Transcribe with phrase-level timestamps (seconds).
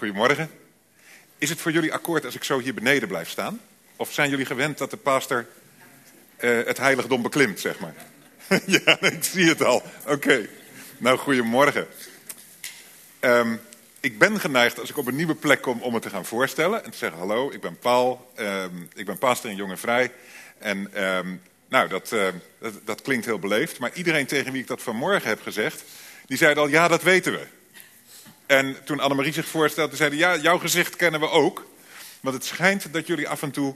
[0.00, 0.50] Goedemorgen.
[1.38, 3.60] Is het voor jullie akkoord als ik zo hier beneden blijf staan?
[3.96, 5.46] Of zijn jullie gewend dat de pastor
[6.40, 7.94] uh, het heiligdom beklimt, zeg maar?
[8.84, 9.82] ja, ik zie het al.
[10.06, 10.48] Oké.
[10.98, 11.86] Nou, goedemorgen.
[13.20, 13.60] Um,
[14.00, 16.84] ik ben geneigd als ik op een nieuwe plek kom om het te gaan voorstellen.
[16.84, 18.32] En te zeggen, hallo, ik ben Paul.
[18.38, 20.12] Um, ik ben pastor in Jong en Vrij.
[20.58, 22.28] En um, nou, dat, uh,
[22.58, 23.78] dat, dat, klinkt heel beleefd.
[23.78, 25.84] Maar iedereen tegen wie ik dat vanmorgen heb gezegd...
[26.26, 27.58] die zei al, ja, dat weten we.
[28.50, 31.66] En toen Annemarie zich voorstelde, zeiden ja, jouw gezicht kennen we ook.
[32.20, 33.74] Want het schijnt dat jullie af en toe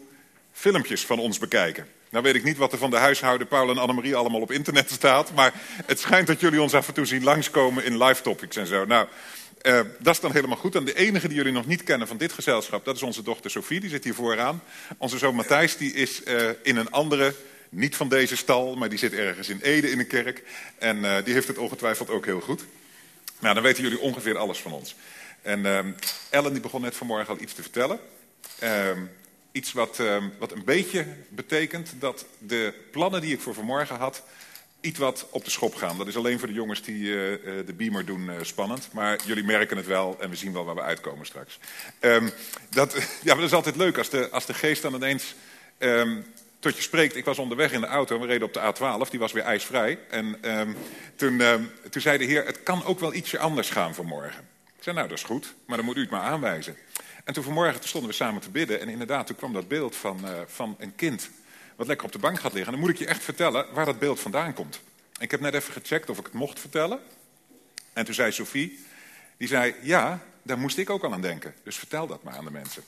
[0.53, 1.87] filmpjes van ons bekijken.
[2.11, 4.91] Nou weet ik niet wat er van de huishouden Paul en Annemarie allemaal op internet
[4.91, 5.35] staat.
[5.35, 5.53] Maar
[5.87, 8.85] het schijnt dat jullie ons af en toe zien langskomen in live topics en zo.
[8.85, 9.09] Nou,
[9.63, 10.75] uh, dat is dan helemaal goed.
[10.75, 13.51] En de enige die jullie nog niet kennen van dit gezelschap, dat is onze dochter
[13.51, 13.81] Sophie.
[13.81, 14.63] Die zit hier vooraan.
[14.99, 17.35] Onze zoon Matthijs, die is uh, in een andere,
[17.69, 20.43] niet van deze stal, maar die zit ergens in Ede in de kerk.
[20.79, 22.65] En uh, die heeft het ongetwijfeld ook heel goed.
[23.45, 24.95] Nou, dan weten jullie ongeveer alles van ons.
[25.43, 25.79] En uh,
[26.31, 27.99] Ellen die begon net vanmorgen al iets te vertellen.
[28.63, 28.91] Uh,
[29.53, 34.23] iets wat, uh, wat een beetje betekent dat de plannen die ik voor vanmorgen had...
[34.81, 35.99] iets wat op de schop gaan.
[35.99, 38.89] Dat is alleen voor de jongens die uh, de beamer doen uh, spannend.
[38.93, 41.59] Maar jullie merken het wel en we zien wel waar we uitkomen straks.
[42.71, 42.93] Dat,
[43.27, 45.35] ja, maar dat is altijd leuk als de, als de geest dan ineens...
[46.65, 49.19] Tot je spreekt, ik was onderweg in de auto, we reden op de A12, die
[49.19, 49.99] was weer ijsvrij.
[50.11, 50.77] En um,
[51.17, 54.49] toen, um, toen zei de heer, het kan ook wel ietsje anders gaan vanmorgen.
[54.77, 56.77] Ik zei, nou dat is goed, maar dan moet u het maar aanwijzen.
[57.25, 60.21] En toen vanmorgen stonden we samen te bidden en inderdaad, toen kwam dat beeld van,
[60.25, 61.31] uh, van een kind
[61.77, 62.73] wat lekker op de bank gaat liggen.
[62.73, 64.81] En dan moet ik je echt vertellen waar dat beeld vandaan komt.
[65.19, 67.01] Ik heb net even gecheckt of ik het mocht vertellen.
[67.93, 68.85] En toen zei Sophie,
[69.37, 71.55] die zei, ja, daar moest ik ook al aan denken.
[71.63, 72.83] Dus vertel dat maar aan de mensen.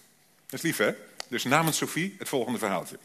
[0.46, 0.94] Dat is lief hè?
[1.28, 2.98] Dus namens Sophie het volgende verhaaltje.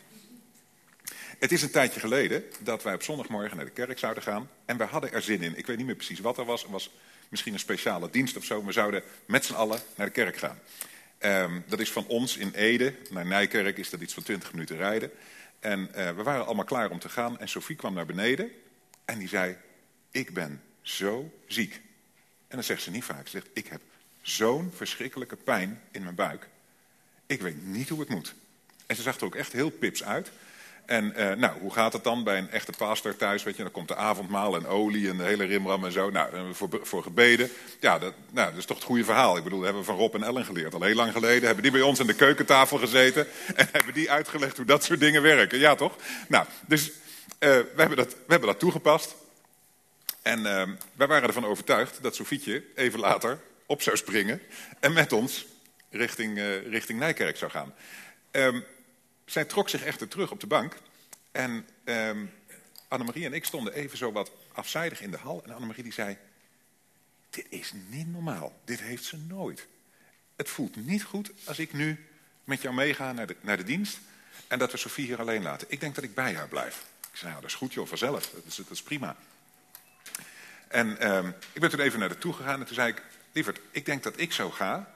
[1.41, 4.49] Het is een tijdje geleden dat wij op zondagmorgen naar de kerk zouden gaan.
[4.65, 5.57] En we hadden er zin in.
[5.57, 6.63] Ik weet niet meer precies wat er was.
[6.63, 6.91] Er was
[7.29, 8.65] misschien een speciale dienst of zo.
[8.65, 10.59] We zouden met z'n allen naar de kerk gaan.
[11.19, 12.95] Um, dat is van ons in Ede.
[13.09, 15.11] Naar Nijkerk is dat iets van 20 minuten rijden.
[15.59, 17.39] En uh, we waren allemaal klaar om te gaan.
[17.39, 18.51] En Sophie kwam naar beneden.
[19.05, 19.55] En die zei,
[20.11, 21.73] ik ben zo ziek.
[22.47, 23.27] En dan zegt ze niet vaak.
[23.27, 23.81] Ze zegt, ik heb
[24.21, 26.47] zo'n verschrikkelijke pijn in mijn buik.
[27.25, 28.33] Ik weet niet hoe het moet.
[28.85, 30.31] En ze zag er ook echt heel pips uit.
[30.85, 33.43] En uh, nou, hoe gaat het dan bij een echte pastor thuis?
[33.43, 36.09] Weet je, dan komt de avondmaal en olie en de hele rimram en zo.
[36.09, 37.49] Nou, voor, voor gebeden.
[37.79, 39.37] Ja, dat, nou, dat is toch het goede verhaal.
[39.37, 40.73] Ik bedoel, dat hebben we van Rob en Ellen geleerd.
[40.73, 43.27] Al heel lang geleden hebben die bij ons aan de keukentafel gezeten.
[43.55, 45.59] En hebben die uitgelegd hoe dat soort dingen werken.
[45.59, 45.95] Ja, toch?
[46.27, 46.91] Nou, dus uh,
[47.39, 49.15] we, hebben dat, we hebben dat toegepast.
[50.21, 50.63] En uh,
[50.93, 54.41] wij waren ervan overtuigd dat Sofietje even later op zou springen.
[54.79, 55.45] En met ons
[55.89, 57.73] richting, richting Nijkerk zou gaan.
[58.31, 58.63] Um,
[59.31, 60.75] zij trok zich echter terug op de bank.
[61.31, 62.33] En um,
[62.87, 65.43] Annemarie en ik stonden even zo wat afzijdig in de hal.
[65.43, 66.17] En Annemarie die zei,
[67.29, 68.59] dit is niet normaal.
[68.65, 69.67] Dit heeft ze nooit.
[70.35, 72.05] Het voelt niet goed als ik nu
[72.43, 73.99] met jou meega naar de, naar de dienst.
[74.47, 75.67] En dat we Sofie hier alleen laten.
[75.69, 76.85] Ik denk dat ik bij haar blijf.
[77.11, 78.29] Ik zei, nou dat is goed joh, vanzelf.
[78.29, 79.15] Dat is, dat is prima.
[80.67, 82.59] En um, ik ben toen even naar de toe gegaan.
[82.59, 84.93] En toen zei ik, lieverd, ik denk dat ik zo ga.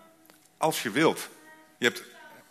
[0.58, 1.30] Als je wilt.
[1.78, 2.04] Je hebt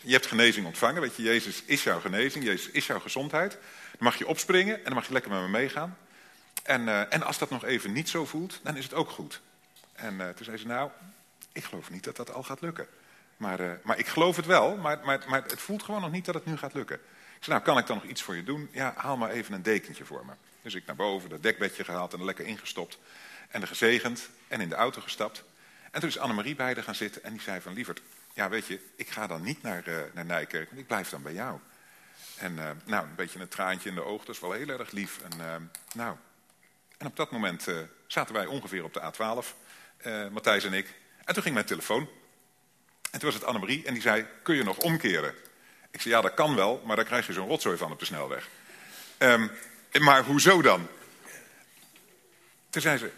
[0.05, 3.51] je hebt genezing ontvangen, weet je, Jezus is jouw genezing, Jezus is jouw gezondheid.
[3.51, 5.97] Dan mag je opspringen en dan mag je lekker met me meegaan.
[6.63, 9.41] En, uh, en als dat nog even niet zo voelt, dan is het ook goed.
[9.93, 10.91] En uh, toen zei ze, nou,
[11.53, 12.87] ik geloof niet dat dat al gaat lukken.
[13.37, 16.25] Maar, uh, maar ik geloof het wel, maar, maar, maar het voelt gewoon nog niet
[16.25, 16.97] dat het nu gaat lukken.
[17.37, 18.69] Ik zei, nou, kan ik dan nog iets voor je doen?
[18.73, 20.33] Ja, haal maar even een dekentje voor me.
[20.63, 22.99] Dus ik naar boven, dat dekbedje gehaald en er lekker ingestopt.
[23.49, 25.45] En er gezegend en in de auto gestapt.
[25.91, 28.01] En toen is Annemarie bij gaan zitten en die zei van, lieverd,
[28.35, 31.33] ja weet je, ik ga dan niet naar, uh, naar Nijkerk, ik blijf dan bij
[31.33, 31.59] jou.
[32.37, 34.91] En uh, nou, een beetje een traantje in de oog, dat is wel heel erg
[34.91, 35.21] lief.
[35.21, 35.55] En, uh,
[35.95, 36.17] nou,
[36.99, 37.69] en op dat moment
[38.07, 39.47] zaten wij ongeveer op de A12,
[40.33, 40.95] Matthijs en ik.
[41.25, 42.09] En toen ging mijn telefoon.
[43.11, 45.35] En toen was het Annemarie en die zei, kun je nog omkeren?
[45.91, 48.05] Ik zei, ja dat kan wel, maar daar krijg je zo'n rotzooi van op de
[48.05, 48.49] snelweg.
[49.19, 49.51] Um,
[49.93, 50.89] maar hoezo dan?
[52.71, 53.11] Toen zei ze,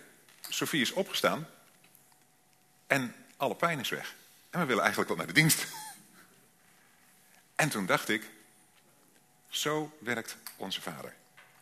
[0.49, 1.49] Sofie is opgestaan
[2.87, 4.15] en alle pijn is weg.
[4.57, 5.67] En we willen eigenlijk wel naar de dienst.
[7.55, 8.23] En toen dacht ik,
[9.49, 11.15] zo werkt onze vader.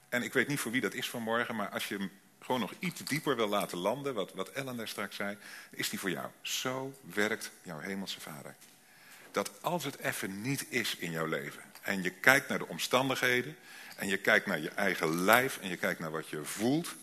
[0.08, 2.10] En ik weet niet voor wie dat is vanmorgen, maar als je hem
[2.40, 5.36] gewoon nog iets dieper wil laten landen, wat, wat Ellen daar straks zei,
[5.70, 6.30] is die voor jou.
[6.42, 8.54] Zo werkt jouw hemelse vader.
[9.30, 13.56] Dat als het even niet is in jouw leven, en je kijkt naar de omstandigheden,
[13.96, 16.94] en je kijkt naar je eigen lijf, en je kijkt naar wat je voelt,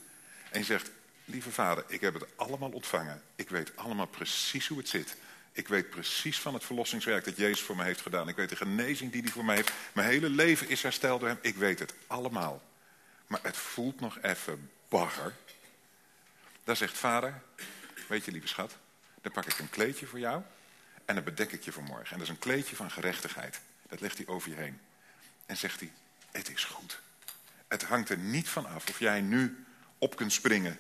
[0.50, 0.92] en je zegt,
[1.26, 3.22] lieve vader, ik heb het allemaal ontvangen.
[3.36, 5.16] Ik weet allemaal precies hoe het zit.
[5.52, 8.28] Ik weet precies van het verlossingswerk dat Jezus voor mij heeft gedaan.
[8.28, 9.72] Ik weet de genezing die hij voor mij heeft.
[9.94, 11.40] Mijn hele leven is hersteld door hem.
[11.42, 12.62] Ik weet het allemaal.
[13.28, 15.36] Maar het voelt nog even bagger.
[16.64, 17.42] Dan zegt vader,
[18.08, 18.78] weet je lieve schat,
[19.22, 20.42] dan pak ik een kleedje voor jou.
[21.06, 22.12] En dan bedek ik je vanmorgen.
[22.12, 23.62] En dat is een kleedje van gerechtigheid.
[23.90, 24.80] Dat legt hij over je heen.
[25.46, 25.92] En zegt hij,
[26.32, 27.00] het is goed.
[27.68, 29.66] Het hangt er niet van af of jij nu
[29.98, 30.78] op kunt springen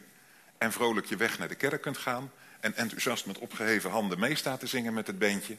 [0.57, 4.59] en vrolijk je weg naar de kerk kunt gaan en enthousiast met opgeheven handen meestaat
[4.59, 5.57] te zingen met het beentje.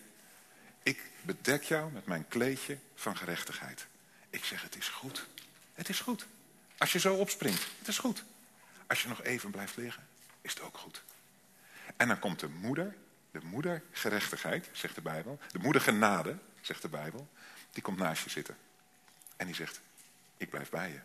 [0.83, 3.87] Ik bedek jou met mijn kleedje van gerechtigheid.
[4.31, 5.27] Ik zeg, het is goed.
[5.75, 6.27] Het is goed.
[6.79, 8.25] Als je zo opspringt, het is goed.
[8.87, 10.07] Als je nog even blijft liggen,
[10.41, 11.03] is het ook goed.
[11.97, 12.97] En dan komt de moeder,
[13.31, 15.39] de moeder gerechtigheid, zegt de Bijbel.
[15.51, 17.29] De moeder genade, zegt de Bijbel.
[17.71, 18.57] Die komt naast je zitten.
[19.37, 19.81] En die zegt,
[20.37, 21.01] ik blijf bij je.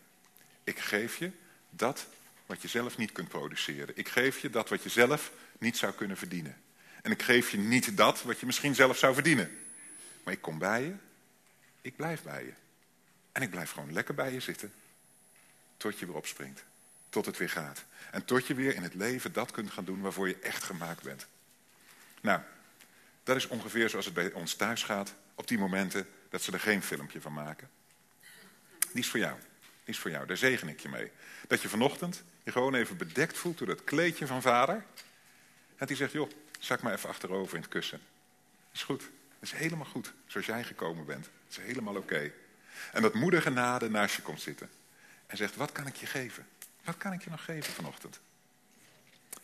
[0.63, 1.31] Ik geef je
[1.69, 2.07] dat
[2.47, 3.97] wat je zelf niet kunt produceren.
[3.97, 6.55] Ik geef je dat wat je zelf niet zou kunnen verdienen.
[7.01, 9.59] En ik geef je niet dat wat je misschien zelf zou verdienen.
[10.23, 10.93] Maar ik kom bij je,
[11.81, 12.53] ik blijf bij je.
[13.31, 14.73] En ik blijf gewoon lekker bij je zitten,
[15.77, 16.63] tot je weer opspringt.
[17.09, 17.83] Tot het weer gaat.
[18.11, 21.03] En tot je weer in het leven dat kunt gaan doen waarvoor je echt gemaakt
[21.03, 21.27] bent.
[22.21, 22.41] Nou,
[23.23, 26.59] dat is ongeveer zoals het bij ons thuis gaat op die momenten dat ze er
[26.59, 27.69] geen filmpje van maken.
[28.91, 29.39] Die is voor jou.
[29.59, 30.25] Die is voor jou.
[30.25, 31.11] Daar zegen ik je mee.
[31.47, 34.85] Dat je vanochtend je gewoon even bedekt voelt door dat kleedje van vader.
[35.75, 36.29] En die zegt, joh,
[36.59, 37.99] zak maar even achterover in het kussen.
[38.73, 39.09] Is goed.
[39.39, 41.29] Is helemaal goed, zoals jij gekomen bent.
[41.49, 42.31] Is helemaal oké.
[42.91, 44.69] En dat moeder genade naast je komt zitten.
[45.25, 46.47] En zegt, wat kan ik je geven?
[46.83, 48.19] Wat kan ik je nog geven vanochtend?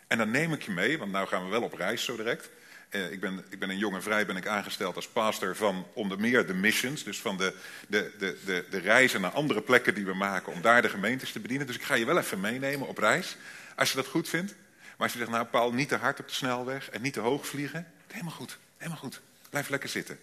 [0.08, 2.50] En dan neem ik je mee, want nou gaan we wel op reis zo direct.
[2.94, 6.20] Eh, ik, ben, ik ben een jonge vrij, ben ik aangesteld als pastor van onder
[6.20, 7.04] meer de missions.
[7.04, 7.54] Dus van de,
[7.88, 11.32] de, de, de, de reizen naar andere plekken die we maken om daar de gemeentes
[11.32, 11.68] te bedienen.
[11.68, 13.38] Dus ik ga je wel even meenemen op reis,
[13.76, 14.52] als je dat goed vindt.
[14.82, 17.20] Maar als je zegt, nou Paul, niet te hard op de snelweg en niet te
[17.20, 17.88] hoog vliegen.
[18.08, 19.22] Helemaal goed, helemaal goed.
[19.50, 20.20] Blijf lekker zitten.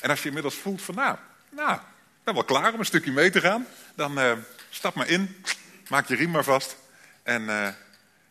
[0.00, 1.16] En als je inmiddels voelt van, nou,
[1.50, 3.66] nou, ik ben wel klaar om een stukje mee te gaan.
[3.94, 4.32] Dan uh,
[4.70, 5.44] stap maar in,
[5.88, 6.76] maak je riem maar vast.
[7.22, 7.68] En uh,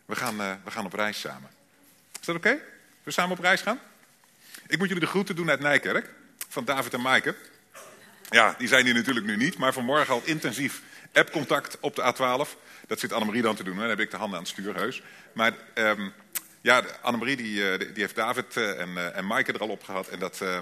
[0.05, 1.49] we, gaan, we gaan op reis samen.
[2.19, 2.59] Is dat oké?
[3.03, 3.79] We samen op reis gaan?
[4.67, 6.09] Ik moet jullie de groeten doen uit Nijkerk.
[6.49, 7.35] Van David en Maaike.
[8.29, 9.57] Ja, die zijn hier natuurlijk nu niet.
[9.57, 10.81] Maar vanmorgen al intensief
[11.13, 12.59] appcontact op de A12.
[12.87, 13.73] Dat zit Annemarie dan te doen.
[13.73, 13.79] Hè?
[13.79, 15.01] Dan heb ik de handen aan het stuur, heus.
[15.33, 16.13] Maar um,
[16.61, 20.07] ja, Annemarie die, die heeft David en, en Maaike er al op gehad.
[20.07, 20.59] En dat, uh,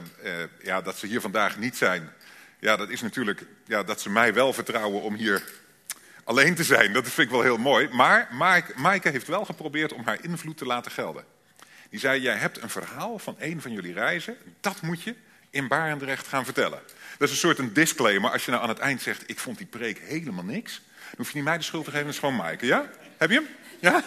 [0.64, 2.10] ja, dat ze hier vandaag niet zijn.
[2.60, 5.44] Ja, dat is natuurlijk ja, dat ze mij wel vertrouwen om hier
[6.24, 6.94] alleen te zijn.
[6.94, 7.90] Dat vind ik wel heel mooi.
[7.92, 8.28] Maar
[8.76, 11.26] Maaike heeft wel geprobeerd om haar invloed te laten gelden.
[11.92, 14.38] Die zei, jij hebt een verhaal van een van jullie reizen.
[14.60, 15.16] Dat moet je
[15.50, 16.80] in Barendrecht gaan vertellen.
[17.18, 18.32] Dat is een soort een disclaimer.
[18.32, 20.82] Als je nou aan het eind zegt, ik vond die preek helemaal niks.
[20.96, 22.66] Dan hoef je niet mij de schuld te geven, dat is gewoon Maaike.
[22.66, 22.90] Ja?
[23.18, 23.48] Heb je hem?
[23.80, 24.04] Ja?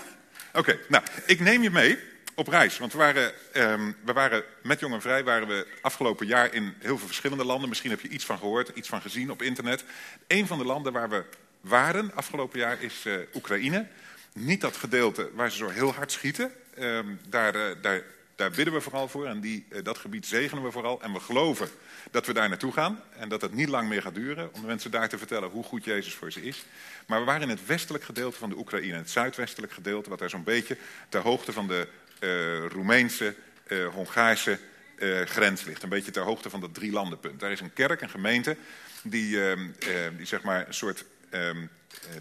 [0.53, 1.99] Oké, nou, ik neem je mee
[2.35, 2.79] op reis.
[2.79, 6.75] Want we waren, um, we waren met Jong en Vrij waren we afgelopen jaar in
[6.79, 7.69] heel veel verschillende landen.
[7.69, 9.85] Misschien heb je iets van gehoord, iets van gezien op internet.
[10.27, 11.25] Een van de landen waar we
[11.61, 13.87] waren afgelopen jaar is uh, Oekraïne.
[14.33, 16.53] Niet dat gedeelte waar ze zo heel hard schieten.
[16.81, 18.03] Um, daar, uh, daar,
[18.37, 21.03] daar bidden we vooral voor en die, uh, dat gebied zegenen we vooral.
[21.03, 21.69] En we geloven
[22.11, 24.55] dat we daar naartoe gaan en dat het niet lang meer gaat duren...
[24.55, 26.65] om de mensen daar te vertellen hoe goed Jezus voor ze is.
[27.07, 28.97] Maar we waren in het westelijk gedeelte van de Oekraïne.
[28.97, 30.77] Het zuidwestelijk gedeelte, wat daar zo'n beetje
[31.09, 31.89] ter hoogte van de
[32.21, 33.35] uh, Roemeense,
[33.67, 34.59] uh, Hongaarse
[35.25, 35.83] grens ligt.
[35.83, 37.41] Een beetje ter hoogte van dat drie landenpunt.
[37.41, 38.57] Daar is een kerk, een gemeente,
[39.03, 39.39] die,
[40.17, 41.05] die zeg maar een soort...
[41.31, 41.69] de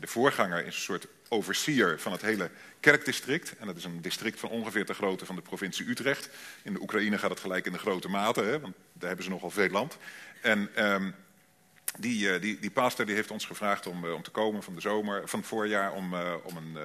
[0.07, 2.50] voorganger is een soort overseer van het hele
[2.80, 3.57] kerkdistrict.
[3.57, 6.30] En dat is een district van ongeveer de grootte van de provincie Utrecht.
[6.63, 9.31] In de Oekraïne gaat het gelijk in de grote mate, hè, want daar hebben ze
[9.31, 9.97] nogal veel land.
[10.42, 11.16] En um,
[11.99, 15.28] die, die, die pastor die heeft ons gevraagd om, om te komen van de zomer,
[15.30, 16.78] van het voorjaar om, uh, om een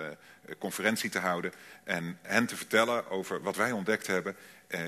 [0.58, 1.52] conferentie te houden.
[1.84, 4.36] En hen te vertellen over wat wij ontdekt hebben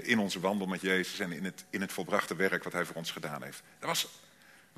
[0.02, 2.96] in onze wandel met Jezus en in het, in het volbrachte werk wat hij voor
[2.96, 3.62] ons gedaan heeft.
[3.78, 4.08] Dat was,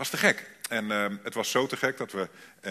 [0.02, 0.50] was te gek.
[0.68, 0.90] En
[1.22, 2.28] het was zo te gek dat we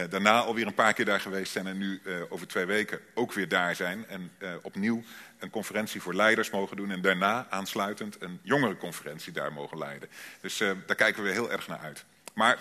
[0.10, 3.48] daarna alweer een paar keer daar geweest zijn en nu over twee weken ook weer
[3.48, 4.08] daar zijn.
[4.08, 5.04] En opnieuw
[5.40, 10.10] een conferentie voor leiders mogen doen en daarna aansluitend een jongerenconferentie daar mogen leiden.
[10.42, 12.04] Dus daar kijken we heel erg naar uit.
[12.34, 12.60] Maar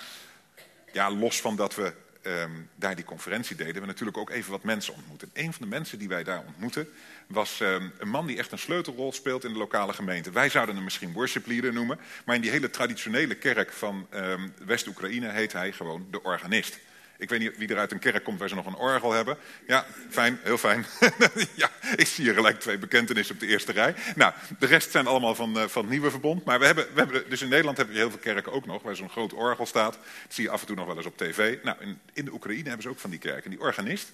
[0.93, 4.65] ja, los van dat we um, daar die conferentie deden, we natuurlijk ook even wat
[4.65, 5.23] mensen ontmoet.
[5.23, 6.89] En een van de mensen die wij daar ontmoetten
[7.31, 10.31] was um, een man die echt een sleutelrol speelt in de lokale gemeente.
[10.31, 14.53] Wij zouden hem misschien worship leader noemen, maar in die hele traditionele kerk van um,
[14.65, 16.79] West-Oekraïne heet hij gewoon de organist.
[17.21, 19.37] Ik weet niet wie er uit een kerk komt waar ze nog een orgel hebben.
[19.67, 20.87] Ja, fijn, heel fijn.
[21.55, 23.95] ja, ik zie hier gelijk twee bekentenissen op de eerste rij.
[24.17, 26.45] Nou, de rest zijn allemaal van, uh, van het nieuwe verbond.
[26.45, 28.83] Maar we hebben, we hebben, dus in Nederland hebben we heel veel kerken ook nog,
[28.83, 29.93] waar zo'n groot orgel staat.
[29.93, 31.63] Dat zie je af en toe nog wel eens op tv.
[31.63, 33.51] Nou, in, in de Oekraïne hebben ze ook van die kerken.
[33.51, 34.13] Die organist,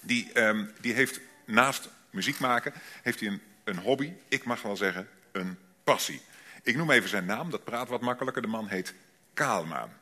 [0.00, 4.76] die, um, die heeft naast muziek maken, heeft hij een, een hobby, ik mag wel
[4.76, 6.22] zeggen, een passie.
[6.62, 8.42] Ik noem even zijn naam, dat praat wat makkelijker.
[8.42, 8.94] De man heet
[9.34, 9.92] Kaalmaan.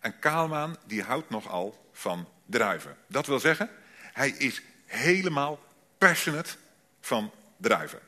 [0.00, 2.96] En Kaalmaan die houdt nogal van druiven.
[3.06, 3.70] Dat wil zeggen,
[4.12, 5.60] hij is helemaal
[5.98, 6.50] passionate
[7.00, 7.98] van druiven.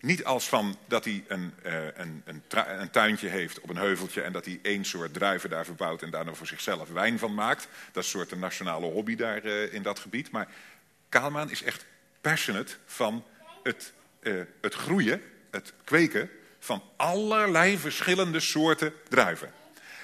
[0.00, 2.42] Niet als van dat hij een, uh, een, een,
[2.80, 6.10] een, tuintje heeft op een heuveltje en dat hij één soort druiven daar verbouwt en
[6.10, 7.68] daar dan voor zichzelf wijn van maakt.
[7.92, 10.30] Dat is een soort een nationale hobby daar uh, in dat gebied.
[10.30, 10.48] Maar
[11.08, 11.86] Kaalmaan is echt
[12.24, 13.24] passionate van
[13.62, 19.52] het, uh, het groeien, het kweken van allerlei verschillende soorten druiven.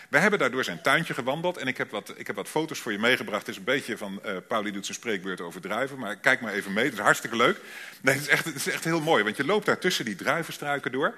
[0.08, 2.92] We hebben daardoor zijn tuintje gewandeld en ik heb wat, ik heb wat foto's voor
[2.92, 3.46] je meegebracht.
[3.46, 6.52] Het is een beetje van, uh, Pauli doet zijn spreekbeurt over druiven, maar kijk maar
[6.52, 7.60] even mee, het is hartstikke leuk.
[8.00, 10.14] Nee, het is, echt, het is echt heel mooi, want je loopt daar tussen die
[10.14, 11.14] druivenstruiken door.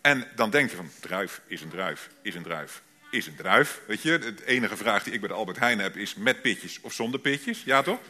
[0.00, 3.80] En dan denk je van, druif is een druif, is een druif, is een druif.
[3.86, 6.80] Weet je, de enige vraag die ik bij de Albert Heijn heb is met pitjes
[6.80, 8.00] of zonder pitjes, ja toch?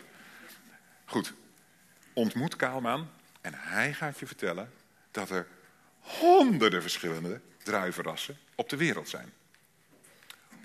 [1.04, 1.32] Goed,
[2.20, 3.10] ontmoet Kaalmaan
[3.40, 4.72] en hij gaat je vertellen
[5.10, 5.46] dat er
[5.98, 9.32] honderden verschillende druivenrassen op de wereld zijn.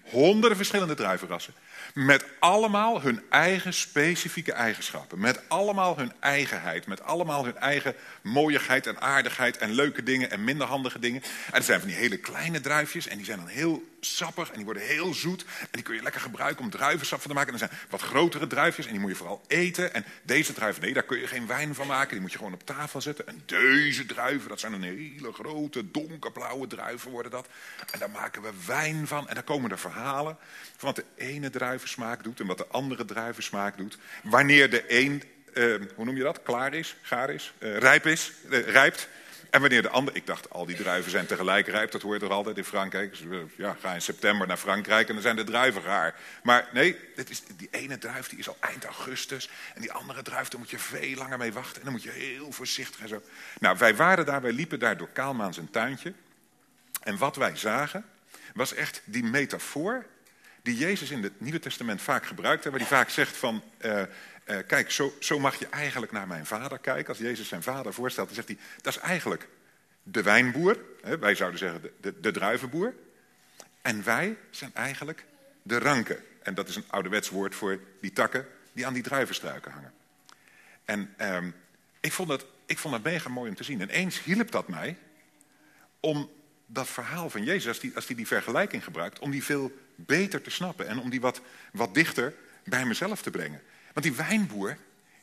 [0.10, 1.54] Honderden verschillende druivenrassen.
[1.94, 5.20] Met allemaal hun eigen specifieke eigenschappen.
[5.20, 6.88] Met allemaal hun eigenheid.
[6.88, 11.22] Met allemaal hun eigen mooiigheid en aardigheid en leuke dingen en minder handige dingen.
[11.52, 14.56] En er zijn van die hele kleine druifjes en die zijn dan heel sappig en
[14.56, 15.46] die worden heel zoet.
[15.60, 17.54] En die kun je lekker gebruiken om druivensap van te maken.
[17.54, 19.94] En er zijn wat grotere druifjes en die moet je vooral eten.
[19.94, 22.12] En deze druiven, nee, daar kun je geen wijn van maken.
[22.12, 23.28] Die moet je gewoon op tafel zetten.
[23.28, 27.48] En deze druiven, dat zijn een hele grote, donkerblauwe druiven worden dat.
[27.92, 29.28] En daar maken we wijn van.
[29.28, 29.95] En daar komen er verhalen
[30.78, 33.98] van wat de ene druivensmaak doet en wat de andere druivensmaak doet.
[34.24, 35.24] Wanneer de een,
[35.54, 39.08] uh, hoe noem je dat, klaar is, gaar is, uh, rijp is, uh, rijpt.
[39.50, 42.20] En wanneer de andere, ik dacht al die druiven zijn tegelijk rijp, dat hoor je
[42.20, 43.18] toch altijd in Frankrijk.
[43.18, 46.16] Dus, ja, ga in september naar Frankrijk en dan zijn de druiven gaar.
[46.44, 49.50] Maar nee, dit is, die ene druif die is al eind augustus.
[49.74, 51.75] En die andere druif, daar moet je veel langer mee wachten.
[51.75, 53.22] En dan moet je heel voorzichtig en zo.
[53.60, 56.14] Nou, wij waren daar, wij liepen daar door Kaalmaan zijn tuintje.
[57.04, 58.06] En wat wij zagen,
[58.56, 60.06] was echt die metafoor
[60.62, 62.64] die Jezus in het Nieuwe Testament vaak gebruikt.
[62.64, 64.02] Waar hij vaak zegt van, uh,
[64.46, 67.08] uh, kijk, zo, zo, mag je eigenlijk naar mijn vader kijken.
[67.08, 69.48] Als Jezus zijn vader voorstelt, dan zegt hij, dat is eigenlijk
[70.04, 70.78] de wijnboer.
[71.02, 72.94] Hè, wij zouden zeggen de, de, druivenboer.
[73.82, 75.26] En wij zijn eigenlijk
[75.62, 76.24] de ranken.
[76.44, 79.94] En dat is een ouderwets woord voor die takken die aan die druivenstruiken hangen.
[80.86, 81.52] En uh,
[82.00, 83.82] ik, vond dat, ik vond dat mega mooi om te zien.
[83.82, 84.98] En eens hielp dat mij
[86.00, 86.30] om
[86.66, 90.42] dat verhaal van Jezus, als die, als die, die vergelijking gebruikt, om die veel beter
[90.42, 91.42] te snappen en om die wat,
[91.72, 93.62] wat dichter bij mezelf te brengen.
[93.94, 94.78] Want die wijnboer,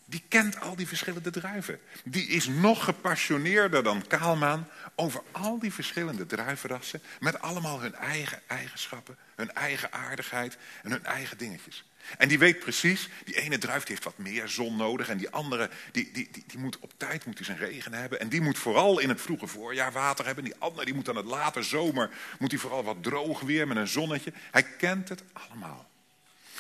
[0.04, 1.80] die kent al die verschillende druiven.
[2.04, 7.02] Die is nog gepassioneerder dan Kaalmaan over al die verschillende druivenrassen.
[7.20, 11.84] Met allemaal hun eigen eigenschappen, hun eigen aardigheid en hun eigen dingetjes.
[12.18, 15.08] En die weet precies, die ene druif heeft wat meer zon nodig.
[15.08, 18.20] En die andere, die, die, die, die moet op tijd moet zijn regen hebben.
[18.20, 20.44] En die moet vooral in het vroege voorjaar water hebben.
[20.44, 23.76] Die andere die moet dan het late zomer, moet die vooral wat droog weer met
[23.76, 24.32] een zonnetje.
[24.50, 25.90] Hij kent het allemaal.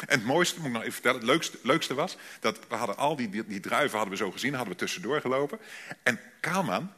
[0.06, 2.16] En het mooiste, moet ik nog even vertellen, het leukste, leukste was...
[2.40, 5.20] dat we hadden al die, die, die druiven hadden we zo gezien, hadden we tussendoor
[5.20, 5.58] gelopen.
[6.02, 6.92] En Kaalman,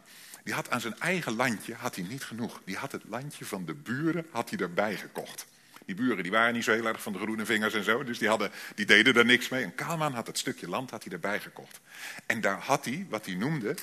[0.44, 2.60] die had aan zijn eigen landje had hij niet genoeg.
[2.64, 5.46] Die had het landje van de buren had hij erbij gekocht.
[5.84, 8.04] Die buren die waren niet zo heel erg van de groene vingers en zo.
[8.04, 9.64] Dus die, hadden, die deden er niks mee.
[9.64, 11.80] En Kaalman had het stukje land had hij erbij gekocht.
[12.26, 13.76] En daar had hij, wat hij noemde,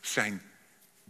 [0.00, 0.42] zijn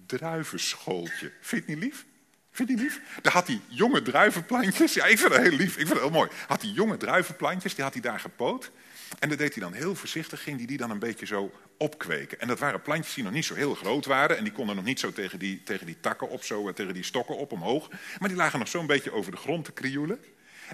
[0.06, 1.32] druivenschooltje.
[1.40, 2.04] Vind je het niet lief?
[2.50, 3.00] Vind je het lief?
[3.22, 4.94] Daar had hij jonge druivenplantjes.
[4.94, 5.76] Ja, ik vind het heel lief.
[5.76, 6.30] Ik vind het heel mooi.
[6.46, 8.70] Had hij jonge druivenplantjes, die had hij daar gepoot.
[9.18, 12.40] En dat deed hij dan heel voorzichtig, ging hij die dan een beetje zo opkweken.
[12.40, 14.36] En dat waren plantjes die nog niet zo heel groot waren.
[14.36, 17.02] En die konden nog niet zo tegen die, tegen die takken op, zo, tegen die
[17.02, 17.88] stokken op omhoog.
[18.18, 20.20] Maar die lagen nog zo'n beetje over de grond te krioelen.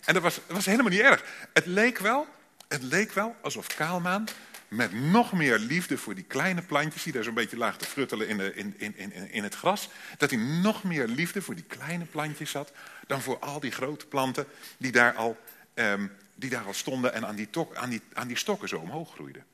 [0.04, 1.24] En dat was, was helemaal niet erg.
[1.52, 2.26] Het leek wel,
[2.68, 4.24] het leek wel alsof Kaalmaan
[4.68, 8.28] met nog meer liefde voor die kleine plantjes die daar zo'n beetje lagen te fruttelen
[8.28, 11.64] in, de, in, in, in, in het gras, dat hij nog meer liefde voor die
[11.64, 12.72] kleine plantjes had
[13.06, 14.46] dan voor al die grote planten
[14.76, 15.36] die daar al,
[15.74, 19.12] um, die daar al stonden en aan die, aan, die, aan die stokken zo omhoog
[19.12, 19.44] groeiden.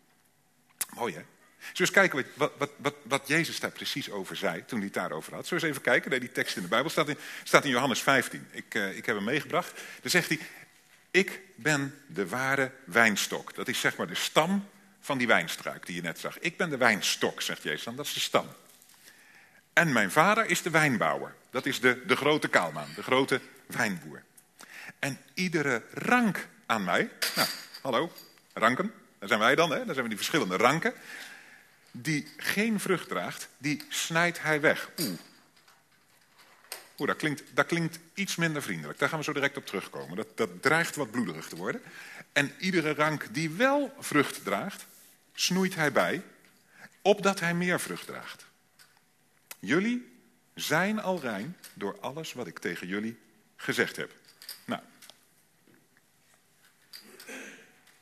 [0.95, 1.23] Mooi hè?
[1.61, 4.87] Zullen we eens kijken wat, wat, wat, wat, Jezus daar precies over zei toen hij
[4.87, 5.47] het daarover had.
[5.47, 6.91] Zullen eens even kijken naar die tekst in de Bijbel.
[6.91, 8.49] staat in, staat in Johannes 15.
[8.51, 9.73] Ik, uh, ik heb hem meegebracht.
[10.03, 10.39] Daar zegt hij,
[11.11, 13.55] ik ben de ware wijnstok.
[13.55, 14.69] Dat is zeg maar de stam
[15.01, 16.39] van die wijnstruik die je net zag.
[16.39, 17.97] Ik ben de wijnstok, zegt Jezus dan.
[17.97, 18.47] Dat is de stam.
[19.73, 21.35] En mijn vader is de wijnbouwer.
[21.51, 24.23] Dat is de, de grote kaalman, de grote wijnboer.
[24.99, 27.49] En iedere rank aan mij, nou,
[27.83, 28.13] hallo,
[28.53, 29.77] ranken, daar zijn wij dan, hè?
[29.77, 30.95] daar zijn we die verschillende ranken
[31.91, 34.91] die geen vrucht draagt, die snijdt hij weg.
[34.99, 35.19] Oeh.
[36.99, 38.99] Oeh, dat klinkt, dat klinkt iets minder vriendelijk.
[38.99, 40.17] Daar gaan we zo direct op terugkomen.
[40.17, 41.83] Dat, dat dreigt wat bloederig te worden.
[42.33, 44.87] En iedere rank die wel vrucht draagt,
[45.35, 46.23] snoeit hij bij,
[47.03, 48.45] opdat hij meer vrucht draagt.
[49.59, 50.19] Jullie
[50.55, 53.19] zijn al rein door alles wat ik tegen jullie
[53.57, 54.13] gezegd heb.
[54.65, 54.83] Nou,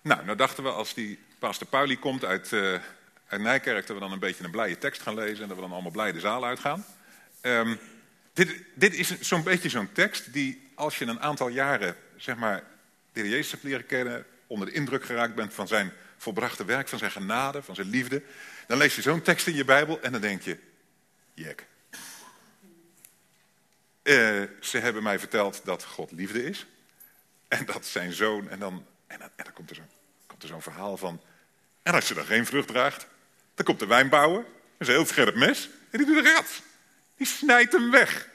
[0.01, 2.81] nou, nou dachten we als die pastor Pauli komt uit, uh,
[3.29, 5.63] uit Nijkerk dat we dan een beetje een blije tekst gaan lezen en dat we
[5.63, 6.85] dan allemaal blij de zaal uitgaan.
[7.41, 7.77] Ehm,
[8.33, 12.65] dit, dit is zo'n beetje zo'n tekst die, als je een aantal jaren, zeg maar,
[13.13, 17.11] de heer leren kennen, onder de indruk geraakt bent van zijn volbrachte werk, van zijn
[17.11, 18.23] genade, van zijn liefde,
[18.67, 20.59] dan lees je zo'n tekst in je Bijbel en dan denk je,
[21.35, 21.67] jek.
[24.03, 26.67] Uh, ze hebben mij verteld dat God liefde is.
[27.49, 28.49] En dat zijn zoon.
[28.49, 31.21] En dan, en dan, en dan komt er zo'n zo verhaal van.
[31.83, 33.07] En als je dan geen vrucht draagt,
[33.59, 34.43] dan komt de wijnbouwer.
[34.43, 35.69] Dat is een heel scherp mes.
[35.91, 36.63] En die doet een rat.
[37.17, 38.29] Die snijdt hem weg.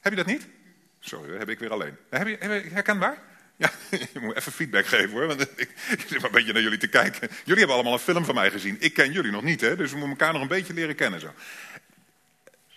[0.00, 0.46] Heb je dat niet?
[1.00, 1.96] Sorry, dat heb ik weer alleen.
[2.10, 3.18] Heb je, heb je herkenbaar?
[3.56, 3.70] Ja,
[4.12, 5.26] je moet even feedback geven hoor.
[5.26, 5.58] Want ik,
[5.98, 7.28] ik zit maar een beetje naar jullie te kijken.
[7.30, 8.76] Jullie hebben allemaal een film van mij gezien.
[8.80, 9.76] Ik ken jullie nog niet, hè?
[9.76, 11.20] dus we moeten elkaar nog een beetje leren kennen.
[11.20, 11.34] Zo.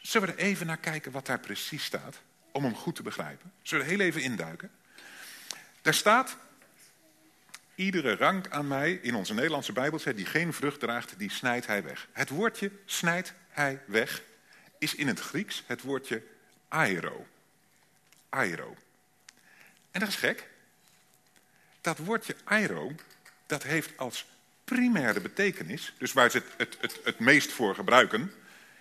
[0.01, 2.20] Zullen we er even naar kijken wat daar precies staat?
[2.51, 3.51] Om hem goed te begrijpen.
[3.62, 4.72] Zullen we er heel even induiken?
[5.82, 6.38] Daar staat,
[7.79, 11.83] iedere rank aan mij in onze Nederlandse Bijbel die geen vrucht draagt, die snijdt hij
[11.83, 12.07] weg.
[12.12, 14.21] Het woordje snijdt hij weg
[14.77, 16.24] is in het Grieks het woordje
[16.67, 17.27] aero.
[18.29, 18.75] Aero.
[19.91, 20.50] En dat is gek.
[21.81, 22.95] Dat woordje aero,
[23.45, 24.25] dat heeft als
[24.63, 28.33] primaire betekenis, dus waar ze het, het, het, het meest voor gebruiken,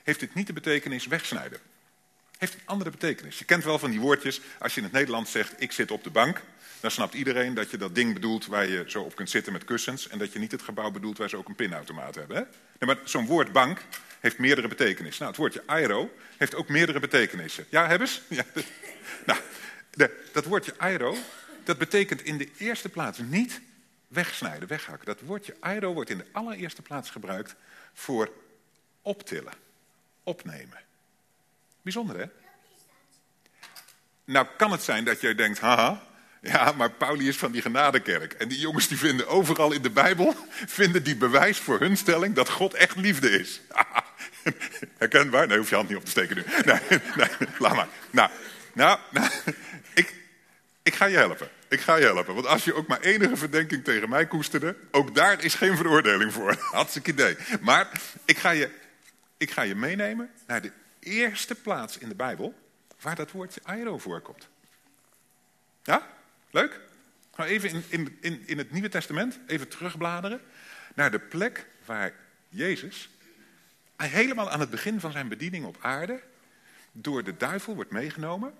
[0.02, 1.60] heeft het niet de betekenis wegsnijden.
[2.38, 3.38] Heeft een andere betekenis.
[3.38, 6.04] Je kent wel van die woordjes, als je in het Nederlands zegt ik zit op
[6.04, 6.42] de bank,
[6.80, 9.64] dan snapt iedereen dat je dat ding bedoelt waar je zo op kunt zitten met
[9.64, 12.48] kussens en dat je niet het gebouw bedoelt waar ze ook een pinautomaat hebben.
[12.78, 12.86] Hè?
[12.86, 13.80] Maar zo'n woord bank
[14.20, 15.18] heeft meerdere betekenissen.
[15.18, 17.64] Nou, het woordje aero heeft ook meerdere betekenissen.
[17.68, 18.20] Ja, hebben ze?
[18.34, 18.44] Ja.
[19.26, 19.40] Nou,
[19.90, 21.16] de, dat woordje aero,
[21.64, 23.60] dat betekent in de eerste plaats niet
[24.08, 25.06] wegsnijden, weghakken.
[25.06, 27.54] Dat woordje aero wordt in de allereerste plaats gebruikt
[27.92, 28.32] voor
[29.02, 29.52] optillen
[30.22, 30.87] opnemen.
[31.88, 32.24] Bijzonder, hè?
[34.24, 36.02] Nou kan het zijn dat jij denkt, haha,
[36.40, 38.32] ja, maar Pauli is van die genadekerk.
[38.32, 40.36] En die jongens die vinden overal in de Bijbel,
[40.78, 43.60] vinden die bewijs voor hun stelling dat God echt liefde is.
[44.98, 45.46] Herkenbaar?
[45.46, 46.44] Nee, hoef je hand niet op te steken nu.
[46.64, 47.88] Nee, nee laat maar.
[48.10, 48.30] Nou,
[48.72, 49.30] nou, nou
[49.94, 50.14] ik,
[50.82, 51.48] ik ga je helpen.
[51.68, 52.34] Ik ga je helpen.
[52.34, 56.32] Want als je ook maar enige verdenking tegen mij koesterde, ook daar is geen veroordeling
[56.32, 56.56] voor.
[56.58, 57.36] Hartstikke idee.
[57.60, 57.88] Maar
[58.24, 58.70] ik ga je
[59.36, 62.54] ik ga je meenemen naar de eerste plaats in de Bijbel
[63.00, 64.48] waar dat woordje airo voorkomt.
[65.82, 66.06] Ja?
[66.50, 66.80] Leuk?
[67.36, 70.40] Nou even in, in, in, in het Nieuwe Testament, even terugbladeren
[70.94, 72.14] naar de plek waar
[72.48, 73.08] Jezus
[73.96, 76.20] helemaal aan het begin van zijn bediening op aarde
[76.92, 78.54] door de duivel wordt meegenomen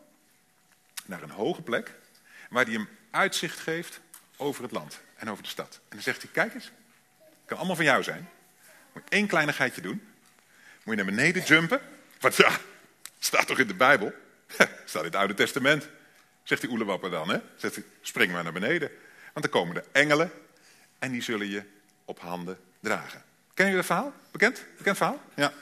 [1.07, 1.94] naar een hoge plek
[2.51, 4.01] waar hij hem uitzicht geeft
[4.37, 5.74] over het land en over de stad.
[5.74, 6.64] En dan zegt hij, kijk eens,
[7.18, 8.29] het kan allemaal van jou zijn.
[8.92, 10.03] Moet één kleinigheidje doen.
[10.83, 11.81] Moet je naar beneden jumpen?
[12.20, 12.59] Want ja,
[13.18, 14.12] staat toch in de Bijbel?
[14.85, 15.88] staat in het Oude Testament.
[16.42, 17.38] Zegt die oelewapper dan, hè?
[17.57, 18.90] Zegt hij, spring maar naar beneden.
[19.33, 20.33] Want dan komen de engelen
[20.98, 21.62] en die zullen je
[22.04, 23.24] op handen dragen.
[23.54, 24.12] Ken je dat verhaal?
[24.31, 24.64] Bekend?
[24.76, 25.20] Bekend verhaal?
[25.35, 25.52] Ja.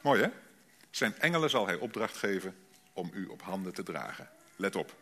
[0.00, 0.28] Mooi, hè?
[0.90, 2.56] Zijn engelen zal hij opdracht geven
[2.92, 4.28] om u op handen te dragen.
[4.56, 4.94] Let op.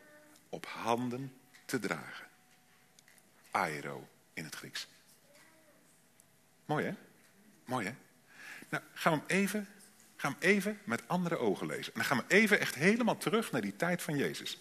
[0.48, 1.32] Op handen
[1.64, 2.26] te dragen.
[3.50, 4.86] Aero in het Grieks.
[6.64, 6.94] Mooi, hè?
[7.64, 7.94] Mooi, hè?
[8.68, 9.68] Nou, gaan we hem even,
[10.30, 11.84] we hem even met andere ogen lezen.
[11.84, 14.60] En dan gaan we even echt helemaal terug naar die tijd van Jezus.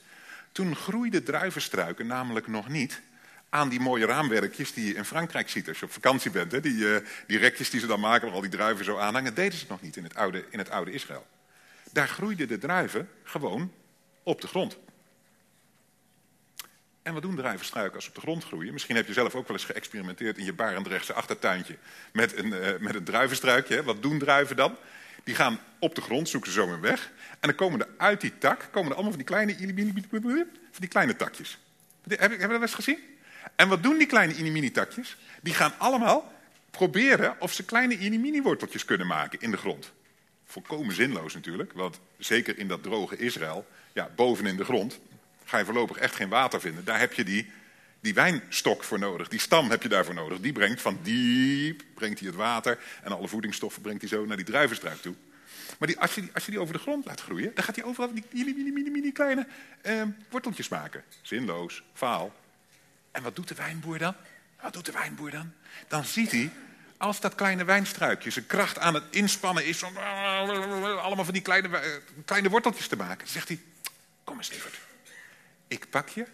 [0.52, 3.02] Toen groeiden druivenstruiken namelijk nog niet
[3.50, 6.52] aan die mooie raamwerkjes die je in Frankrijk ziet als je op vakantie bent.
[6.52, 6.60] Hè?
[6.60, 6.98] Die, uh,
[7.28, 9.82] die rekjes die ze dan maken waar al die druiven zo aanhangen, deden ze nog
[9.82, 11.28] niet in het oude, in het oude Israël.
[11.92, 13.72] Daar groeiden de druiven gewoon
[14.24, 14.78] op de grond.
[17.02, 18.74] En wat doen druivenstruiken als ze op de grond groeien?
[18.74, 21.78] Misschien heb je zelf ook wel eens geëxperimenteerd in je Barendrechtse achtertuintje
[22.14, 23.84] met een, uh, met een druivenstruikje.
[23.84, 24.78] Wat doen druiven dan?
[25.24, 27.12] Die gaan op de grond, zoeken zo een weg.
[27.30, 29.56] En dan komen er uit die tak komen er allemaal van die kleine,
[30.72, 31.58] van die kleine takjes.
[32.08, 33.00] Heb je, dat eens gezien?
[33.56, 35.18] En wat doen die kleine inimini takjes?
[35.42, 36.34] Die gaan allemaal
[36.72, 39.92] proberen of ze kleine inimini worteltjes kunnen maken in de grond.
[40.46, 45.00] Volkomen zinloos natuurlijk, want zeker in dat droge Israël, ja, boven in de grond,
[45.46, 46.86] ga je voorlopig echt geen water vinden.
[46.86, 47.52] Daar heb je die,
[48.04, 49.28] die wijnstok voor nodig.
[49.28, 50.40] Die stam heb je daarvoor nodig.
[50.40, 54.38] Die brengt van diep brengt hij het water en alle voedingsstoffen brengt hij zo naar
[54.38, 55.16] die druivenstruik toe.
[55.78, 57.76] Maar die, als, je die, als je die over de grond laat groeien, dan gaat
[57.76, 59.48] hij overal die mini, mini, mini, kleine
[59.82, 61.04] eh, worteltjes maken.
[61.22, 62.34] Zinloos, faal.
[63.12, 64.16] En wat doet de wijnboer dan?
[64.62, 65.54] Wat doet de wijnboer dan?
[65.88, 66.52] Dan ziet hij,
[66.98, 71.78] als dat kleine wijnstruikje zijn kracht aan het inspannen is om allemaal van die kleine,
[71.78, 71.92] eh,
[72.26, 73.60] kleine worteltjes te maken, zegt hij,
[74.24, 74.80] kom eens lieverd.
[75.68, 76.26] Ik pak je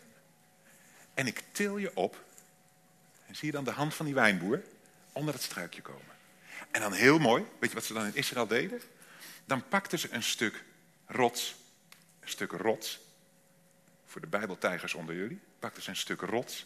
[1.19, 2.23] en ik til je op.
[3.25, 4.63] En zie je dan de hand van die wijnboer
[5.11, 6.15] onder het struikje komen.
[6.71, 8.81] En dan heel mooi, weet je wat ze dan in Israël deden?
[9.45, 10.63] Dan pakten ze een stuk
[11.05, 11.55] rots,
[12.19, 12.99] een stuk rots,
[14.05, 16.65] voor de bijbeltijgers onder jullie, pakten ze een stuk rots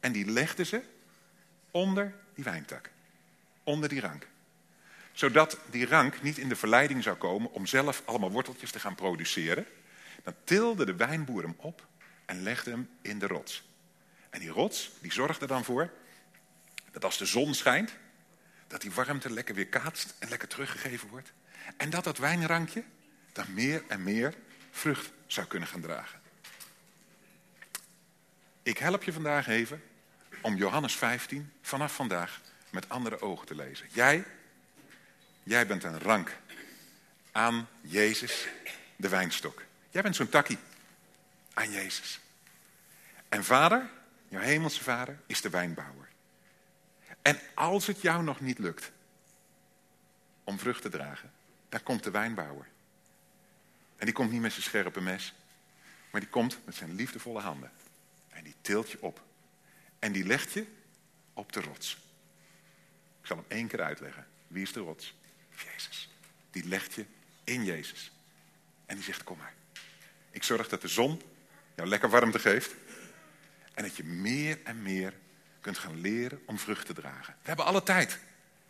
[0.00, 0.82] en die legden ze
[1.70, 2.90] onder die wijntak.
[3.64, 4.28] onder die rank.
[5.12, 8.94] Zodat die rank niet in de verleiding zou komen om zelf allemaal worteltjes te gaan
[8.94, 9.66] produceren.
[10.22, 11.86] Dan tilde de wijnboer hem op
[12.24, 13.64] en legde hem in de rots.
[14.30, 15.90] En die rots die zorgde er dan voor
[16.90, 17.92] dat als de zon schijnt,
[18.66, 21.32] dat die warmte lekker weer kaatst en lekker teruggegeven wordt.
[21.76, 22.84] En dat dat wijnrankje
[23.32, 24.34] dan meer en meer
[24.70, 26.20] vrucht zou kunnen gaan dragen.
[28.62, 29.82] Ik help je vandaag even
[30.40, 33.86] om Johannes 15 vanaf vandaag met andere ogen te lezen.
[33.92, 34.24] Jij,
[35.42, 36.36] jij bent een rank
[37.32, 38.48] aan Jezus,
[38.96, 39.62] de wijnstok.
[39.90, 40.58] Jij bent zo'n takkie
[41.54, 42.20] aan Jezus.
[43.28, 43.88] En vader,
[44.36, 46.08] jouw hemelse vader, is de wijnbouwer.
[47.22, 48.92] En als het jou nog niet lukt
[50.44, 51.32] om vrucht te dragen,
[51.68, 52.66] dan komt de wijnbouwer.
[53.96, 55.34] En die komt niet met zijn scherpe mes,
[56.10, 57.70] maar die komt met zijn liefdevolle handen.
[58.28, 59.22] En die tilt je op.
[59.98, 60.66] En die legt je
[61.32, 61.92] op de rots.
[63.20, 64.26] Ik zal hem één keer uitleggen.
[64.46, 65.14] Wie is de rots?
[65.64, 66.10] Jezus.
[66.50, 67.04] Die legt je
[67.44, 68.12] in Jezus.
[68.86, 69.54] En die zegt, kom maar.
[70.30, 71.22] Ik zorg dat de zon
[71.74, 72.74] jou lekker warmte geeft.
[73.76, 75.12] En dat je meer en meer
[75.60, 77.34] kunt gaan leren om vrucht te dragen.
[77.42, 78.18] We hebben alle tijd,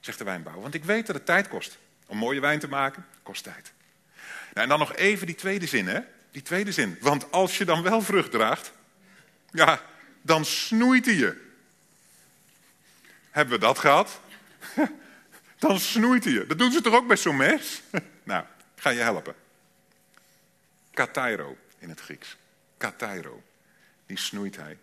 [0.01, 0.63] zegt de wijnbouwer.
[0.63, 1.79] Want ik weet dat het tijd kost.
[2.07, 3.73] Om mooie wijn te maken, kost tijd.
[4.15, 6.01] Nou, en dan nog even die tweede zin, hè?
[6.31, 6.97] Die tweede zin.
[7.01, 8.73] Want als je dan wel vrucht draagt,
[9.51, 9.81] ja,
[10.23, 11.51] dan snoeit hij je.
[13.31, 14.21] Hebben we dat gehad?
[15.59, 16.47] dan snoeit hij je.
[16.47, 17.83] Dat doen ze toch ook bij zo'n mes?
[18.23, 18.45] nou,
[18.77, 19.35] ga je helpen.
[20.91, 22.37] Katairo in het Grieks.
[22.77, 23.43] Katairo.
[24.07, 24.79] Die snoeit hij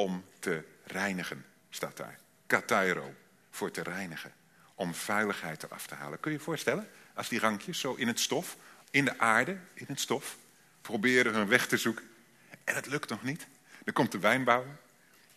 [0.00, 2.18] om te reinigen, staat daar.
[2.46, 3.14] Katairo,
[3.50, 4.32] voor te reinigen.
[4.74, 6.20] Om vuiligheid eraf te halen.
[6.20, 6.88] Kun je je voorstellen?
[7.14, 8.56] Als die rankjes zo in het stof,
[8.90, 10.36] in de aarde, in het stof,
[10.80, 12.10] proberen hun weg te zoeken.
[12.64, 13.46] En het lukt nog niet.
[13.84, 14.76] Dan komt de wijnbouwer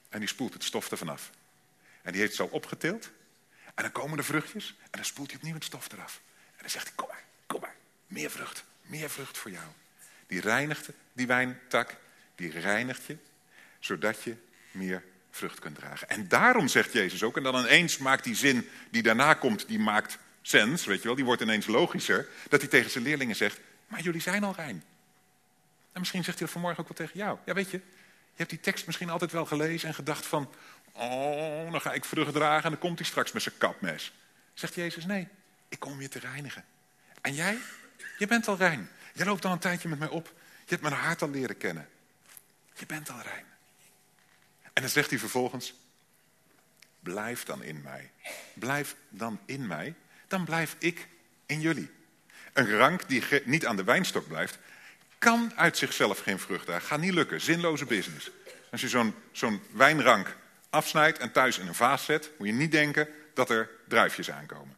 [0.10, 1.30] en die spoelt het stof ervan af.
[2.02, 3.10] En die heeft het zo opgetild.
[3.76, 6.22] En dan komen de vruchtjes en dan spoelt hij opnieuw het stof eraf.
[6.52, 7.76] En dan zegt hij, kom maar, kom maar.
[8.08, 9.68] Meer vrucht, meer vrucht voor jou.
[10.28, 11.96] Die reinigt die wijntak,
[12.36, 13.18] die reinigt je,
[13.80, 14.36] zodat je
[14.74, 16.10] meer vrucht kunt dragen.
[16.10, 19.80] En daarom zegt Jezus ook, en dan ineens maakt die zin die daarna komt, die
[19.80, 23.60] maakt sens, weet je wel, die wordt ineens logischer, dat hij tegen zijn leerlingen zegt,
[23.88, 24.84] maar jullie zijn al rein.
[25.92, 27.38] En misschien zegt hij vanmorgen ook wel tegen jou.
[27.46, 30.52] Ja, weet je, je hebt die tekst misschien altijd wel gelezen en gedacht van,
[30.92, 34.14] oh, dan ga ik vrucht dragen en dan komt hij straks met zijn kapmes.
[34.54, 35.28] Zegt Jezus, nee,
[35.70, 36.66] ik kom je te reinigen.
[37.22, 37.58] En jij,
[38.18, 38.90] je bent al rein.
[39.14, 40.34] Je loopt al een tijdje met mij op.
[40.64, 41.90] Je hebt mijn hart al leren kennen.
[42.74, 43.46] Je bent al rein.
[44.74, 45.74] En dan zegt hij vervolgens,
[47.00, 48.12] blijf dan in mij.
[48.54, 49.94] Blijf dan in mij,
[50.28, 51.08] dan blijf ik
[51.46, 51.90] in jullie.
[52.54, 54.58] Een rank die niet aan de wijnstok blijft,
[55.18, 56.88] kan uit zichzelf geen vrucht dragen.
[56.88, 58.32] Gaat niet lukken, zinloze business.
[58.72, 60.38] Als je zo'n wijnrank
[60.70, 64.76] afsnijdt en thuis in een vaas zet, moet je niet denken dat er druifjes aankomen.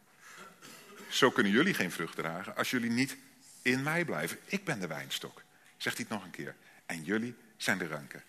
[1.08, 3.16] Zo kunnen jullie geen vrucht dragen als jullie niet
[3.62, 4.38] in mij blijven.
[4.44, 5.42] Ik ben de wijnstok,
[5.76, 6.54] zegt hij het nog een keer.
[6.86, 8.22] En jullie zijn de ranken.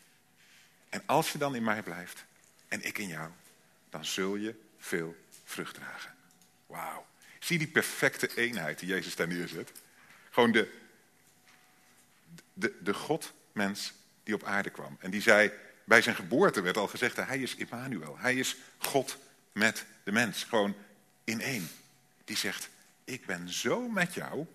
[0.89, 2.25] En als je dan in mij blijft
[2.67, 3.31] en ik in jou,
[3.89, 6.15] dan zul je veel vrucht dragen.
[6.65, 7.05] Wauw.
[7.39, 9.71] Zie die perfecte eenheid die Jezus daar neerzet.
[10.29, 10.73] Gewoon de,
[12.53, 14.97] de, de God-mens die op aarde kwam.
[14.99, 15.51] En die zei,
[15.83, 18.17] bij zijn geboorte werd al gezegd, hij is Immanuel.
[18.17, 19.17] Hij is God
[19.51, 20.43] met de mens.
[20.43, 20.75] Gewoon
[21.23, 21.69] in één.
[22.25, 22.69] Die zegt,
[23.03, 24.45] ik ben zo met jou.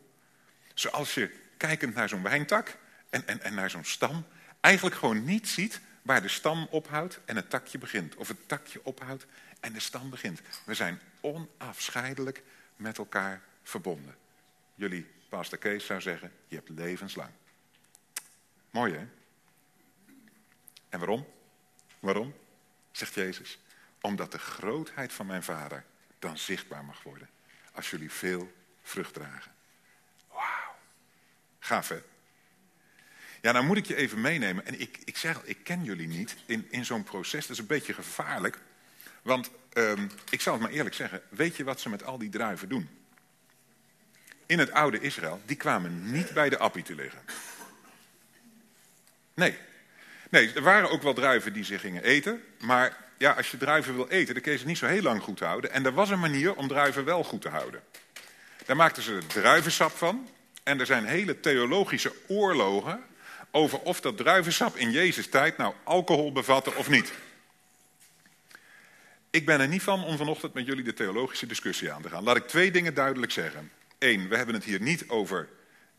[0.74, 2.76] Zoals je kijkend naar zo'n wijntak
[3.10, 4.26] en, en, en naar zo'n stam...
[4.60, 8.14] eigenlijk gewoon niet ziet waar de stam ophoudt en het takje begint.
[8.14, 9.26] Of het takje ophoudt
[9.60, 10.40] en de stam begint.
[10.64, 12.42] We zijn onafscheidelijk
[12.76, 14.16] met elkaar verbonden.
[14.74, 17.30] Jullie pastor Kees zou zeggen, je hebt levenslang.
[18.70, 19.06] Mooi hè?
[20.88, 21.26] En waarom?
[22.00, 22.34] Waarom?
[22.90, 23.58] Zegt Jezus.
[24.00, 25.84] Omdat de grootheid van mijn vader
[26.18, 27.28] dan zichtbaar mag worden.
[27.72, 29.54] Als jullie veel vrucht dragen.
[30.28, 30.76] Wauw.
[31.58, 32.02] Gaaf hè?
[33.42, 34.66] Ja, nou moet ik je even meenemen.
[34.66, 37.40] En ik, ik zeg, ik ken jullie niet in, in zo'n proces.
[37.40, 38.59] Dat is een beetje gevaarlijk.
[39.22, 41.22] Want um, ik zal het maar eerlijk zeggen.
[41.28, 42.88] Weet je wat ze met al die druiven doen?
[44.46, 47.20] In het oude Israël, die kwamen niet bij de appie te liggen.
[49.35, 49.57] Nee.
[50.31, 52.42] Nee, er waren ook wel druiven die ze gingen eten.
[52.61, 55.22] Maar ja, als je druiven wil eten, dan kun je ze niet zo heel lang
[55.22, 55.70] goed houden.
[55.70, 57.83] En er was een manier om druiven wel goed te houden.
[58.66, 60.28] Daar maakten ze druivensap van.
[60.62, 63.11] En er zijn hele theologische oorlogen
[63.52, 67.12] over of dat druivensap in Jezus tijd nou alcohol bevatte of niet.
[69.30, 72.22] Ik ben er niet van om vanochtend met jullie de theologische discussie aan te gaan.
[72.22, 73.70] Laat ik twee dingen duidelijk zeggen.
[73.98, 75.48] Eén, we hebben het hier niet over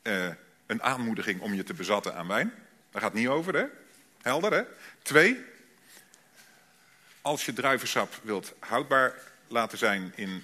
[0.04, 0.28] uh,
[0.66, 2.54] een aanmoediging om je te bezatten aan wijn.
[2.92, 3.66] Daar gaat het niet over, hè?
[4.22, 4.64] Helder, hè?
[5.02, 5.44] Twee,
[7.22, 9.14] als je druivensap wilt houdbaar
[9.48, 10.44] laten zijn in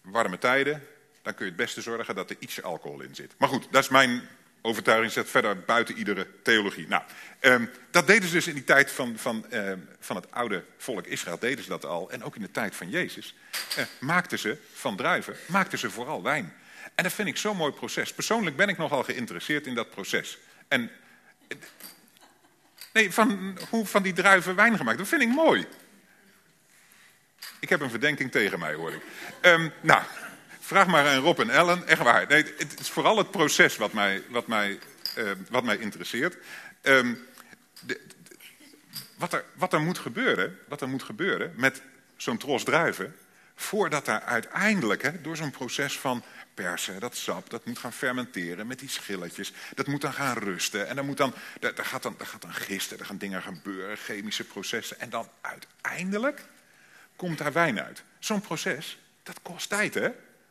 [0.00, 0.86] warme tijden,
[1.22, 3.34] dan kun je het beste zorgen dat er ietsje alcohol in zit.
[3.38, 4.28] Maar goed, dat is mijn
[4.62, 6.88] overtuiging, zet verder buiten iedere theologie.
[6.88, 7.02] Nou,
[7.40, 11.06] um, dat deden ze dus in die tijd van, van, um, van het oude volk
[11.06, 12.10] Israël, deden ze dat al.
[12.10, 13.34] En ook in de tijd van Jezus
[13.78, 16.54] uh, maakten ze van druiven, maakten ze vooral wijn.
[16.94, 18.12] En dat vind ik zo'n mooi proces.
[18.12, 20.38] Persoonlijk ben ik nogal geïnteresseerd in dat proces.
[20.68, 20.90] En
[22.92, 25.66] nee, van hoe van die druiven wijn gemaakt, dat vind ik mooi.
[27.60, 29.02] Ik heb een verdenking tegen mij, hoor ik.
[29.42, 30.02] Um, nou,
[30.70, 31.86] vraag maar aan Rob en Ellen.
[31.86, 32.26] Echt waar.
[32.26, 34.78] Nee, het is vooral het proces wat mij, wat mij,
[35.18, 36.36] uh, wat mij interesseert.
[36.82, 37.26] Um,
[37.80, 38.00] de,
[39.16, 41.82] wat, er, wat, er moet gebeuren, wat er moet gebeuren met
[42.16, 43.16] zo'n tros druiven...
[43.54, 48.66] voordat daar uiteindelijk, hè, door zo'n proces van persen, dat sap, dat moet gaan fermenteren
[48.66, 49.52] met die schilletjes.
[49.74, 50.88] Dat moet dan gaan rusten.
[50.88, 53.96] En dan moet dan, daar gaat dan, daar gaat dan gisten, er gaan dingen gebeuren,
[53.96, 55.00] chemische processen.
[55.00, 56.44] En dan uiteindelijk
[57.16, 58.02] komt daar wijn uit.
[58.18, 60.10] Zo'n proces, dat kost tijd, hè?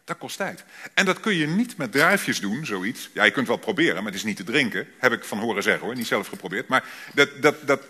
[0.10, 0.64] Dat kost tijd.
[0.94, 3.10] En dat kun je niet met druifjes doen, zoiets.
[3.14, 4.88] Ja, je kunt wel proberen, maar het is niet te drinken.
[4.98, 6.68] Heb ik van horen zeggen hoor, niet zelf geprobeerd.
[6.68, 7.82] Maar dat, dat, dat,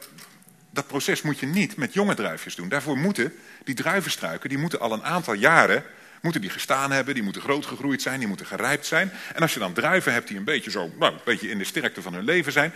[0.69, 2.69] dat proces moet je niet met jonge druifjes doen.
[2.69, 5.83] Daarvoor moeten die druivenstruiken, die moeten al een aantal jaren
[6.21, 9.11] moeten die gestaan hebben, die moeten groot gegroeid zijn, die moeten gerijpt zijn.
[9.33, 11.63] En als je dan druiven hebt die een beetje zo, nou, een beetje in de
[11.63, 12.73] sterkte van hun leven zijn,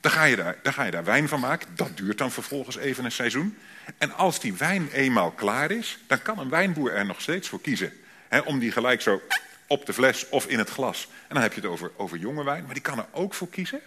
[0.00, 1.68] dan ga, je daar, dan ga je daar wijn van maken.
[1.74, 3.56] Dat duurt dan vervolgens even een seizoen.
[3.98, 7.60] En als die wijn eenmaal klaar is, dan kan een wijnboer er nog steeds voor
[7.60, 7.92] kiezen.
[8.44, 9.22] Om die gelijk zo
[9.66, 11.08] op de fles of in het glas.
[11.28, 12.64] En dan heb je het over, over jonge wijn.
[12.64, 13.80] Maar die kan er ook voor kiezen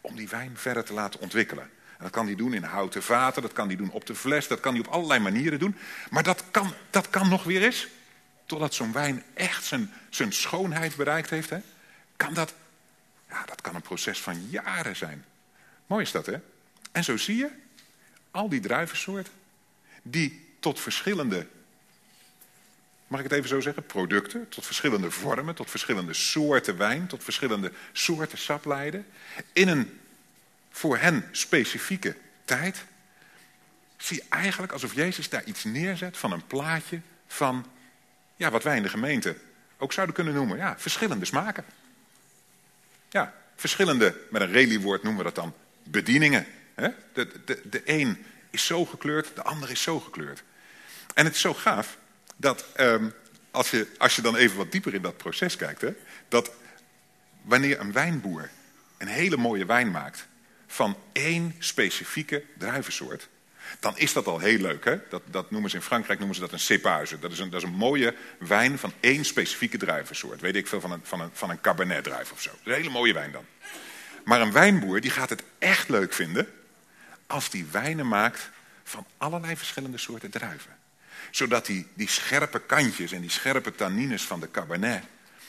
[0.00, 1.70] om die wijn verder te laten ontwikkelen.
[1.96, 4.48] En dat kan die doen in houten vaten, dat kan die doen op de fles,
[4.48, 5.76] dat kan die op allerlei manieren doen.
[6.10, 7.88] Maar dat kan, dat kan nog weer eens,
[8.46, 11.58] totdat zo'n wijn echt zijn, zijn schoonheid bereikt heeft, hè,
[12.16, 12.54] kan dat,
[13.28, 15.24] ja, dat kan een proces van jaren zijn.
[15.86, 16.36] Mooi is dat, hè?
[16.92, 17.48] En zo zie je
[18.30, 19.32] al die druivensoorten
[20.02, 21.46] die tot verschillende,
[23.14, 27.24] mag ik het even zo zeggen, producten, tot verschillende vormen, tot verschillende soorten wijn, tot
[27.24, 29.06] verschillende soorten sap leiden,
[29.52, 30.00] in een
[30.70, 32.84] voor hen specifieke tijd,
[33.96, 37.66] zie je eigenlijk alsof Jezus daar iets neerzet van een plaatje van
[38.36, 39.36] ja, wat wij in de gemeente
[39.78, 41.64] ook zouden kunnen noemen, ja, verschillende smaken.
[43.08, 46.46] Ja, verschillende, met een relie-woord noemen we dat dan, bedieningen.
[47.12, 50.42] De, de, de een is zo gekleurd, de ander is zo gekleurd.
[51.14, 51.98] En het is zo gaaf
[52.36, 53.12] dat um,
[53.50, 55.94] als, je, als je dan even wat dieper in dat proces kijkt, hè,
[56.28, 56.50] dat
[57.42, 58.50] wanneer een wijnboer
[58.98, 60.26] een hele mooie wijn maakt
[60.66, 63.28] van één specifieke druivensoort,
[63.80, 64.84] dan is dat al heel leuk.
[64.84, 64.98] Hè?
[65.10, 67.18] Dat, dat noemen ze in Frankrijk noemen ze dat een cépage.
[67.18, 70.40] Dat is een, dat is een mooie wijn van één specifieke druivensoort.
[70.40, 72.50] Weet ik veel, van een, van een, van een cabernet druif of zo.
[72.64, 73.44] Een hele mooie wijn dan.
[74.24, 76.48] Maar een wijnboer die gaat het echt leuk vinden
[77.26, 78.50] als die wijnen maakt
[78.84, 80.76] van allerlei verschillende soorten druiven.
[81.30, 85.02] Zodat die, die scherpe kantjes en die scherpe tannines van de cabernet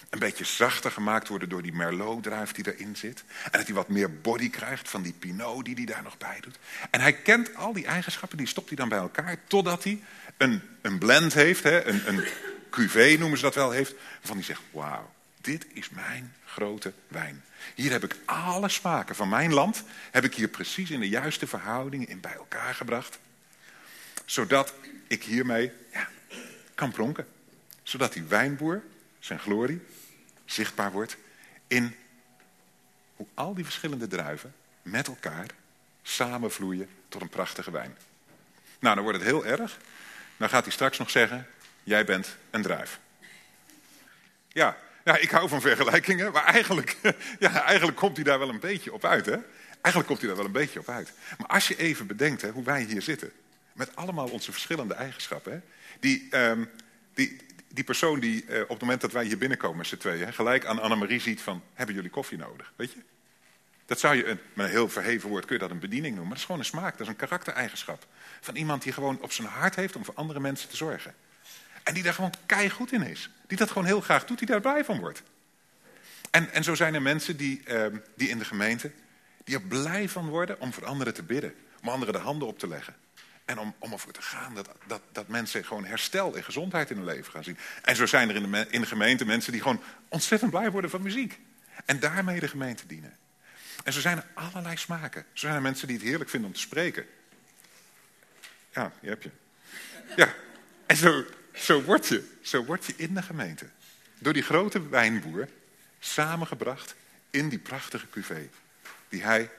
[0.10, 3.24] een beetje zachter gemaakt worden door die Merlot-druif die erin zit.
[3.44, 6.38] En dat hij wat meer body krijgt van die Pinot die hij daar nog bij
[6.42, 6.60] doet.
[6.90, 10.04] En hij kent al die eigenschappen, die stopt hij dan bij elkaar, totdat hij
[10.38, 12.24] een, een blend heeft, hè, een, een
[12.70, 17.44] cuvée noemen ze dat wel, heeft, waarvan hij zegt, wauw, dit is mijn grote wijn.
[17.76, 21.48] Hier heb ik alle smaken van mijn land, heb ik hier precies in de juiste
[21.48, 23.20] verhoudingen in bij elkaar gebracht.
[24.26, 24.74] Zodat
[25.08, 26.08] ik hiermee ja,
[26.76, 27.28] kan pronken.
[27.84, 28.84] Zodat die wijnboer,
[29.20, 29.82] zijn glorie,
[30.46, 31.18] zichtbaar wordt
[31.68, 31.96] in
[33.16, 35.46] hoe al die verschillende druiven met elkaar
[36.02, 37.98] samenvloeien tot een prachtige wijn.
[38.80, 39.78] Nou, dan wordt het heel erg.
[40.38, 41.48] Dan gaat hij straks nog zeggen,
[41.84, 43.00] jij bent een druif.
[44.48, 46.98] Ja, ja, ik hou van vergelijkingen, maar eigenlijk,
[47.40, 49.26] ja, eigenlijk komt hij daar wel een beetje op uit.
[49.26, 49.38] Hè?
[49.82, 51.12] Eigenlijk komt hij daar wel een beetje op uit.
[51.38, 53.32] Maar als je even bedenkt hè, hoe wij hier zitten,
[53.76, 55.64] met allemaal onze verschillende eigenschappen.
[56.00, 56.70] Die, um,
[57.14, 60.34] die, die persoon die uh, op het moment dat wij hier binnenkomen met z'n tweeën,
[60.34, 62.74] gelijk aan Annemarie ziet van, hebben jullie koffie nodig?
[62.76, 63.00] Weet je?
[63.86, 66.24] Dat zou je, een, met een heel verheven woord kun je dat een bediening noemen,
[66.24, 68.08] maar dat is gewoon een smaak, dat is een karaktereigenschap.
[68.42, 71.16] Van iemand die gewoon op zijn hart heeft om voor andere mensen te zorgen.
[71.84, 72.34] En die daar gewoon
[72.72, 73.30] goed in is.
[73.48, 75.24] Die dat gewoon heel graag doet, die daar blij van wordt.
[76.32, 77.86] En, en zo zijn er mensen die, uh,
[78.16, 78.92] die in de gemeente,
[79.44, 81.54] die er blij van worden om voor anderen te bidden.
[81.82, 82.96] Om anderen de handen op te leggen.
[83.46, 86.96] En om, om ervoor te gaan dat, dat, dat mensen gewoon herstel en gezondheid in
[86.96, 87.58] hun leven gaan zien.
[87.82, 90.90] En zo zijn er in de, in de gemeente mensen die gewoon ontzettend blij worden
[90.90, 91.40] van muziek.
[91.86, 93.18] En daarmee de gemeente dienen.
[93.84, 95.22] En zo zijn er allerlei smaken.
[95.22, 97.06] Zo zijn er mensen die het heerlijk vinden om te spreken.
[98.74, 99.32] Ja, je heb je.
[100.16, 100.34] Ja,
[100.86, 103.70] en zo, zo word je, zo word je in de gemeente.
[104.20, 105.50] Door die grote wijnboer
[106.00, 106.96] samengebracht
[107.30, 108.50] in die prachtige cuvée.
[109.10, 109.52] Die hij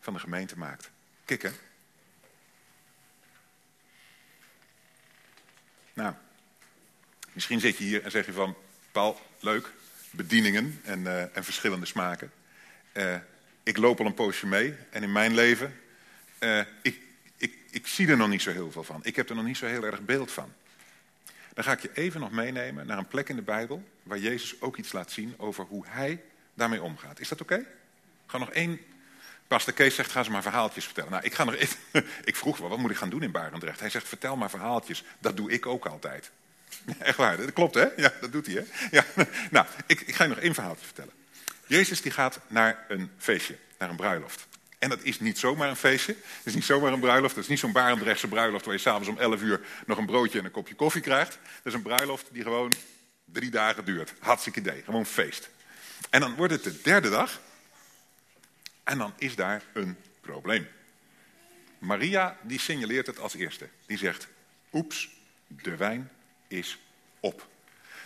[0.00, 0.90] van de gemeente maakt.
[1.24, 1.54] Kikken.
[5.94, 6.14] Nou,
[7.32, 8.56] misschien zit je hier en zeg je van,
[8.92, 9.70] Paul, leuk,
[10.10, 12.32] bedieningen en, uh, en verschillende smaken.
[12.92, 13.16] Uh,
[13.62, 15.80] ik loop al een poosje mee en in mijn leven,
[16.40, 17.00] uh, ik,
[17.36, 19.00] ik, ik zie er nog niet zo heel veel van.
[19.04, 20.52] Ik heb er nog niet zo heel erg beeld van.
[21.54, 24.60] Dan ga ik je even nog meenemen naar een plek in de Bijbel waar Jezus
[24.60, 26.22] ook iets laat zien over hoe hij
[26.54, 27.20] daarmee omgaat.
[27.20, 27.52] Is dat oké?
[27.54, 27.66] Okay?
[28.26, 28.80] Ga nog één.
[29.46, 31.10] Pastor Kees zegt, ga ze maar verhaaltjes vertellen.
[31.10, 31.78] Nou, ik, ga nog even...
[32.24, 33.80] ik vroeg wel, wat moet ik gaan doen in Barendrecht?
[33.80, 35.04] Hij zegt, vertel maar verhaaltjes.
[35.18, 36.30] Dat doe ik ook altijd.
[36.98, 37.86] Echt waar, dat klopt hè?
[37.96, 38.86] Ja, dat doet hij hè?
[38.90, 39.04] Ja.
[39.50, 41.12] Nou, ik, ik ga je nog één verhaaltje vertellen.
[41.66, 44.46] Jezus die gaat naar een feestje, naar een bruiloft.
[44.78, 46.12] En dat is niet zomaar een feestje.
[46.12, 47.34] Het is niet zomaar een bruiloft.
[47.34, 50.38] Het is niet zo'n Barendrechtse bruiloft waar je s'avonds om 11 uur nog een broodje
[50.38, 51.30] en een kopje koffie krijgt.
[51.30, 52.72] Dat is een bruiloft die gewoon
[53.24, 54.12] drie dagen duurt.
[54.18, 54.82] Hartstikke idee.
[54.84, 55.48] Gewoon feest.
[56.10, 57.40] En dan wordt het de derde dag.
[58.84, 60.66] En dan is daar een probleem.
[61.78, 63.68] Maria die signaleert het als eerste.
[63.86, 64.28] Die zegt,
[64.72, 65.10] oeps,
[65.46, 66.10] de wijn
[66.48, 66.78] is
[67.20, 67.46] op.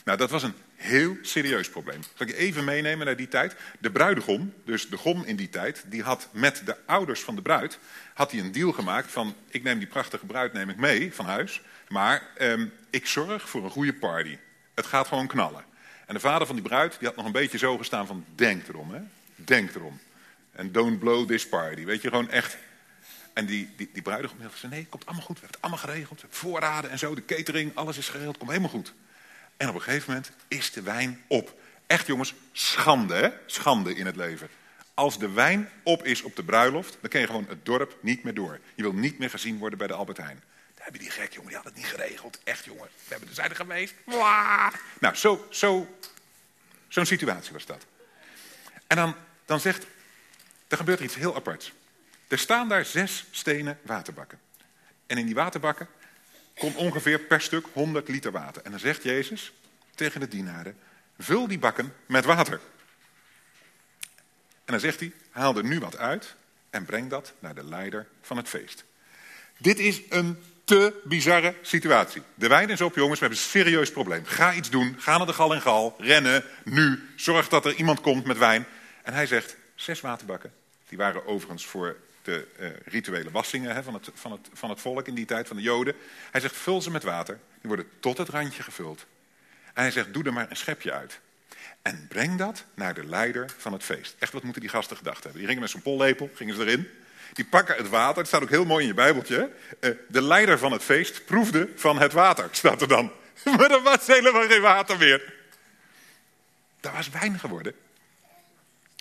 [0.05, 2.03] Nou, dat was een heel serieus probleem.
[2.03, 3.57] Zal ik je even meenemen naar die tijd?
[3.79, 7.43] De bruidegom, dus de gom in die tijd, die had met de ouders van de
[7.43, 7.79] bruid
[8.15, 9.35] had hij een deal gemaakt van...
[9.49, 11.61] ik neem die prachtige bruid neem ik mee van huis...
[11.89, 12.61] maar eh,
[12.91, 14.39] ik zorg voor een goede party.
[14.75, 15.65] Het gaat gewoon knallen.
[16.07, 18.25] En de vader van die bruid die had nog een beetje zo gestaan van...
[18.35, 19.01] denk erom, hè?
[19.35, 20.01] denk erom.
[20.59, 21.85] En don't blow this party.
[21.85, 22.57] Weet je, gewoon echt...
[23.33, 25.41] En die, die, die bruidegom gezegd, nee, komt allemaal goed.
[25.41, 26.25] We hebben het allemaal geregeld.
[26.29, 28.39] Voorraden en zo, de catering, alles is geregeld.
[28.39, 28.95] Komt helemaal goed.
[29.57, 31.61] En op een gegeven moment is de wijn op.
[31.87, 33.31] Echt jongens, schande hè?
[33.47, 34.49] Schande in het leven.
[34.95, 38.23] Als de wijn op is op de bruiloft, dan kun je gewoon het dorp niet
[38.23, 38.61] meer door.
[38.75, 40.43] Je wil niet meer gezien worden bij de Albert Heijn.
[40.75, 42.39] Daar hebben die gek jongen, die had het niet geregeld.
[42.45, 43.95] Echt jongen, we hebben de zijde geweest.
[45.01, 45.97] Nou, zo, zo,
[46.89, 47.87] zo'n situatie was dat.
[48.87, 49.87] En dan, dan zegt,
[50.69, 51.73] er gebeurt iets heel aparts.
[52.29, 54.41] Er staan daar zes stenen waterbakken.
[55.07, 55.89] En in die waterbakken
[56.59, 58.63] komt ongeveer per stuk 100 liter water.
[58.63, 59.53] En dan zegt Jezus
[59.95, 60.79] tegen de dienaren,
[61.19, 62.61] vul die bakken met water.
[64.65, 66.35] En dan zegt hij, haal er nu wat uit
[66.71, 68.85] en breng dat naar de leider van het feest.
[69.59, 72.23] Dit is een te bizarre situatie.
[72.35, 74.25] De wijn is op, jongens, we hebben een serieus probleem.
[74.25, 78.01] Ga iets doen, ga naar de gal en gal, rennen, nu, zorg dat er iemand
[78.01, 78.67] komt met wijn.
[79.03, 80.53] En hij zegt, zes waterbakken.
[80.89, 84.81] Die waren overigens voor de uh, rituele wassingen hè, van, het, van, het, van het
[84.81, 85.95] volk in die tijd, van de Joden.
[86.31, 87.39] Hij zegt, vul ze met water.
[87.61, 89.07] Die worden tot het randje gevuld.
[89.75, 91.21] En hij zegt, doe er maar een schepje uit.
[91.83, 94.17] En breng dat naar de leider van het feest.
[94.19, 95.39] Echt, wat moeten die gasten gedacht hebben?
[95.39, 96.89] Die gingen met zo'n pollepel, gingen ze erin.
[97.33, 99.51] Die pakken het water, het staat ook heel mooi in je bijbeltje.
[99.81, 103.13] Uh, de leider van het feest proefde van het water, staat er dan.
[103.57, 105.35] maar er was helemaal geen water meer.
[106.81, 107.75] Dat was wijn geworden.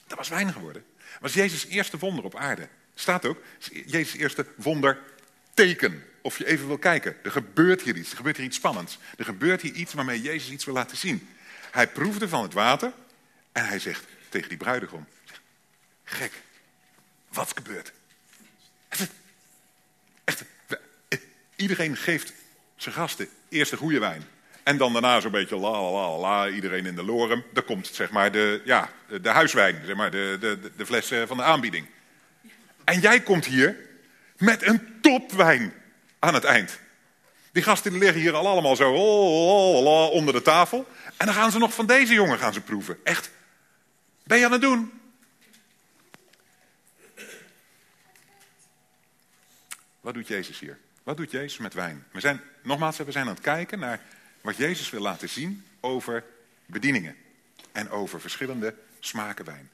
[0.08, 0.86] Dat was wijn geworden.
[1.20, 2.68] Was Jezus' eerste wonder op aarde.
[2.94, 3.42] Staat ook,
[3.86, 6.04] Jezus' eerste wonderteken.
[6.22, 7.16] Of je even wil kijken.
[7.24, 8.10] Er gebeurt hier iets.
[8.10, 8.98] Er gebeurt hier iets spannends.
[9.18, 11.30] Er gebeurt hier iets waarmee Jezus iets wil laten zien.
[11.72, 12.92] Hij proefde van het water.
[13.52, 15.08] En hij zegt tegen die bruidegom.
[16.04, 16.32] Gek.
[17.30, 17.92] Wat gebeurt?
[18.88, 19.10] Echt,
[20.24, 20.44] echt,
[21.56, 22.34] iedereen geeft
[22.76, 24.24] zijn gasten eerst de goede wijn.
[24.68, 27.44] En dan daarna zo'n beetje la la la la, iedereen in de lorem.
[27.54, 28.90] Dan komt zeg maar de, ja,
[29.22, 31.88] de huiswijn, zeg maar, de, de, de fles van de aanbieding.
[32.84, 33.76] En jij komt hier
[34.38, 35.74] met een topwijn
[36.20, 36.80] aan het eind.
[37.52, 38.94] Die gasten liggen hier al allemaal zo
[40.10, 40.88] onder de tafel.
[41.18, 43.00] En dan gaan ze nog van deze jongen gaan ze proeven.
[43.04, 43.32] Echt.
[44.24, 44.92] Ben je aan het doen?
[50.02, 50.78] Wat doet Jezus hier?
[51.04, 52.06] Wat doet Jezus met wijn?
[52.12, 54.02] We zijn, nogmaals, we zijn aan het kijken naar
[54.48, 56.24] wat Jezus wil laten zien over
[56.66, 57.16] bedieningen.
[57.72, 59.72] En over verschillende smaken wijn.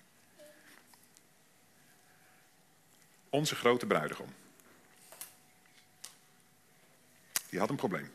[3.30, 4.34] Onze grote bruidegom.
[7.50, 8.12] Die had een probleem.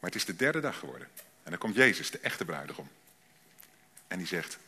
[0.00, 1.08] Maar het is de derde dag geworden.
[1.42, 2.88] En dan komt Jezus, de echte bruidegom.
[4.08, 4.58] En die zegt,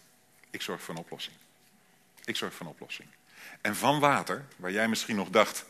[0.50, 1.37] ik zorg voor een oplossing.
[2.24, 3.09] Ik zorg voor een oplossing.
[3.61, 5.64] En van water, waar jij misschien nog dacht,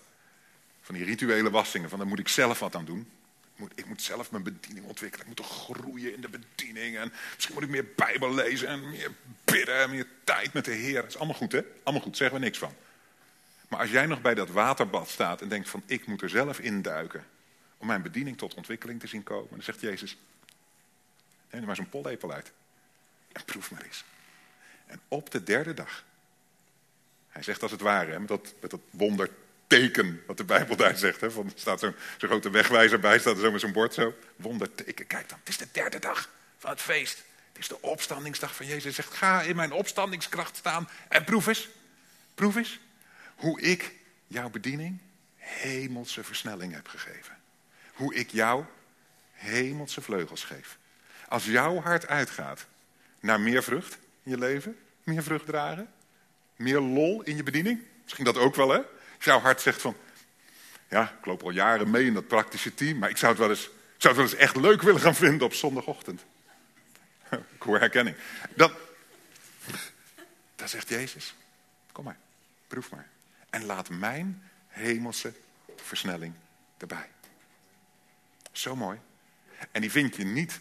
[0.80, 3.11] van die rituele wassingen, van daar moet ik zelf wat aan doen.
[3.57, 5.26] Moet, ik moet zelf mijn bediening ontwikkelen.
[5.26, 6.96] Ik moet groeien in de bediening.
[6.96, 9.12] En misschien moet ik meer Bijbel lezen en meer
[9.44, 11.00] bidden en meer tijd met de Heer.
[11.00, 11.62] Dat is allemaal goed, hè?
[11.82, 12.74] Allemaal goed, zeggen we niks van.
[13.68, 16.59] Maar als jij nog bij dat waterbad staat en denkt van ik moet er zelf
[16.59, 17.26] induiken
[17.76, 20.16] om mijn bediening tot ontwikkeling te zien komen, dan zegt Jezus,
[21.50, 22.52] neem er maar zo'n pollepel uit
[23.32, 24.05] en proef maar eens.
[24.86, 26.05] En op de derde dag,
[27.28, 28.80] hij zegt als het ware, met dat, met dat
[29.69, 33.19] wonderteken wat de Bijbel daar zegt, hè, van, er staat zo'n zo grote wegwijzer bij,
[33.19, 36.71] staat zo met zo'n bord zo, wonderteken, kijk dan, het is de derde dag van
[36.71, 37.23] het feest.
[37.49, 38.83] Het is de opstandingsdag van Jezus.
[38.83, 41.69] Hij zegt, ga in mijn opstandingskracht staan en proef eens.
[42.35, 42.81] Proef eens
[43.35, 43.93] hoe ik
[44.27, 44.99] jouw bediening
[45.37, 47.37] hemelse versnelling heb gegeven.
[47.93, 48.65] Hoe ik jou
[49.33, 50.79] hemelse vleugels geef.
[51.29, 52.67] Als jouw hart uitgaat
[53.21, 55.93] naar meer vrucht in je leven, meer vrucht dragen,
[56.57, 58.81] meer lol in je bediening, misschien dat ook wel hè.
[59.17, 59.97] Als jouw hart zegt van,
[60.89, 63.51] ja, ik loop al jaren mee in dat praktische team, maar ik zou het wel
[63.51, 66.25] eens, zou het wel eens echt leuk willen gaan vinden op zondagochtend.
[67.55, 68.17] Ik hoor herkenning.
[68.55, 68.73] Dan,
[70.55, 71.35] dan zegt Jezus,
[71.93, 72.19] kom maar,
[72.67, 73.09] proef maar.
[73.51, 75.33] En laat mijn hemelse
[75.77, 76.35] versnelling
[76.79, 77.09] erbij.
[78.53, 78.99] Zo mooi.
[79.73, 80.61] En die vind je niet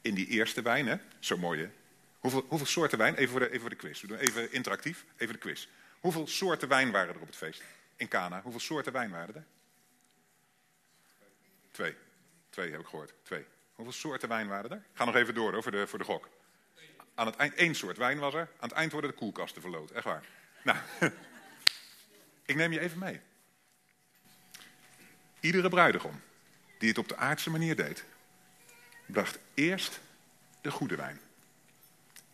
[0.00, 0.96] in die eerste wijn, hè?
[1.18, 1.70] Zo mooi, hè?
[2.18, 3.14] Hoeveel, hoeveel soorten wijn?
[3.14, 4.00] Even voor, de, even voor de quiz.
[4.00, 5.68] We doen even interactief, even de quiz.
[6.00, 7.62] Hoeveel soorten wijn waren er op het feest?
[7.96, 8.42] In Cana.
[8.42, 9.44] Hoeveel soorten wijn waren er?
[11.70, 11.96] Twee.
[12.50, 13.12] Twee heb ik gehoord.
[13.22, 13.46] Twee.
[13.74, 14.82] Hoeveel soorten wijn waren er?
[14.92, 16.28] Ga nog even door hoor, voor de, voor de gok.
[17.14, 18.40] Aan het eind, één soort wijn was er.
[18.40, 19.90] Aan het eind worden de koelkasten verloot.
[19.90, 20.24] Echt waar.
[20.62, 20.78] Nou,
[22.50, 23.20] ik neem je even mee.
[25.40, 26.20] Iedere bruidegom
[26.78, 28.04] die het op de aardse manier deed,
[29.06, 30.00] bracht eerst
[30.60, 31.20] de goede wijn.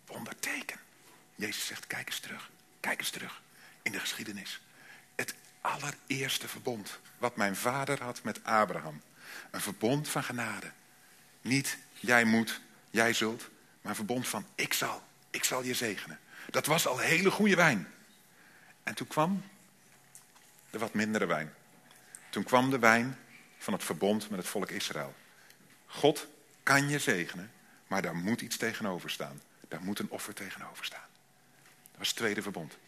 [0.07, 0.79] Wonderteken.
[1.35, 2.51] Jezus zegt, kijk eens terug.
[2.81, 3.45] Kijk eens terug
[3.87, 4.61] in de geschiedenis.
[5.15, 9.03] Het allereerste verbond wat mijn vader had met Abraham.
[9.51, 10.71] Een verbond van genade.
[11.41, 12.61] Niet jij moet,
[12.91, 13.49] jij zult,
[13.81, 16.19] maar een verbond van ik zal, ik zal je zegenen.
[16.51, 17.89] Dat was al hele goede wijn.
[18.83, 19.45] En toen kwam
[20.71, 21.55] de wat mindere wijn.
[22.31, 23.19] Toen kwam de wijn
[23.59, 25.15] van het verbond met het volk Israël.
[25.87, 26.27] God
[26.63, 27.53] kan je zegenen,
[27.87, 29.43] maar daar moet iets tegenover staan.
[29.69, 31.09] Daar moet een offer tegenover staan.
[31.91, 32.79] Dat was het tweede verbond.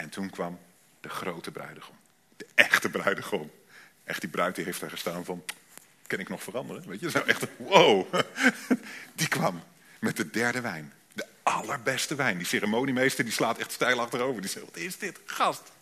[0.00, 0.58] En toen kwam
[1.00, 1.96] de grote bruidegom.
[2.36, 3.50] De echte bruidegom.
[4.04, 5.44] Echt die bruid die heeft daar gestaan van,
[6.06, 6.88] kan ik nog veranderen?
[6.88, 8.14] Weet je, zo echt, wow.
[9.14, 9.62] Die kwam
[9.98, 10.92] met de derde wijn.
[11.12, 12.36] De allerbeste wijn.
[12.36, 14.40] Die ceremoniemeester die slaat echt stijl achterover.
[14.40, 15.20] Die zegt, wat is dit?
[15.24, 15.72] Gast.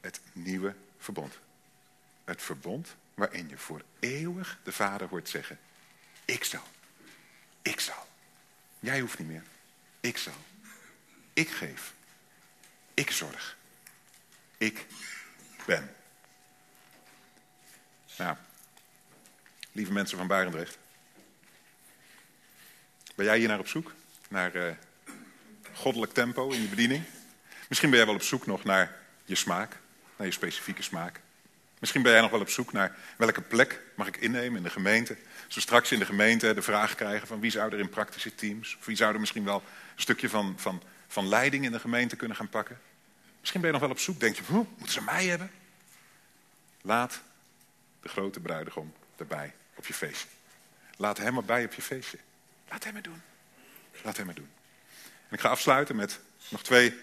[0.00, 1.38] Het nieuwe verbond.
[2.24, 5.58] Het verbond waarin je voor eeuwig de Vader hoort zeggen,
[6.24, 6.64] ik zal.
[7.62, 8.06] Ik zal.
[8.80, 9.44] Jij hoeft niet meer.
[10.00, 10.34] Ik zal.
[11.32, 11.92] Ik geef.
[12.94, 13.56] Ik zorg.
[14.58, 14.86] Ik
[15.66, 15.94] ben.
[18.18, 18.36] Nou,
[19.72, 20.78] lieve mensen van Barendrecht.
[23.14, 23.92] Ben jij hier naar op zoek?
[24.28, 24.72] Naar uh,
[25.72, 27.04] goddelijk tempo in je bediening?
[27.68, 29.76] Misschien ben jij wel op zoek nog naar je smaak,
[30.16, 31.20] naar je specifieke smaak.
[31.78, 34.70] Misschien ben jij nog wel op zoek naar welke plek mag ik innemen in de
[34.70, 35.16] gemeente.
[35.54, 38.76] We straks in de gemeente de vraag krijgen van wie zou er in praktische teams...
[38.78, 39.62] of wie zou er misschien wel
[39.94, 42.80] een stukje van, van, van leiding in de gemeente kunnen gaan pakken.
[43.40, 45.50] Misschien ben je nog wel op zoek, denk je, moeten ze mij hebben?
[46.80, 47.20] Laat
[48.00, 50.28] de grote bruidegom erbij op je feestje.
[50.96, 52.18] Laat hem erbij op je feestje.
[52.68, 53.22] Laat hem het doen.
[54.02, 54.50] Laat hem het doen.
[55.28, 56.98] En ik ga afsluiten met nog twee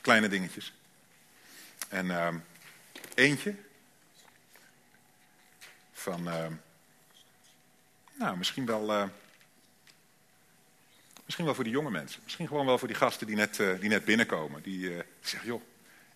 [0.00, 0.72] kleine dingetjes.
[1.88, 2.34] En uh,
[3.14, 3.54] eentje
[5.92, 6.46] van, uh,
[8.14, 9.08] nou misschien wel, uh,
[11.28, 12.20] misschien wel voor die jonge mensen.
[12.24, 14.62] Misschien gewoon wel voor die gasten die net, uh, die net binnenkomen.
[14.62, 15.62] Die, die zeggen, joh,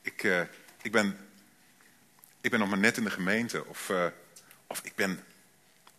[0.03, 0.47] ik,
[0.83, 1.17] ik, ben,
[2.41, 3.67] ik ben nog maar net in de gemeente.
[3.67, 3.93] Of,
[4.67, 5.11] of ik, ben,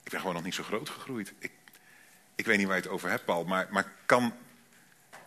[0.03, 1.33] ik ben gewoon nog niet zo groot gegroeid.
[1.39, 1.51] Ik,
[2.35, 3.43] ik weet niet waar je het over hebt, Paul.
[3.43, 4.33] Maar, maar kan,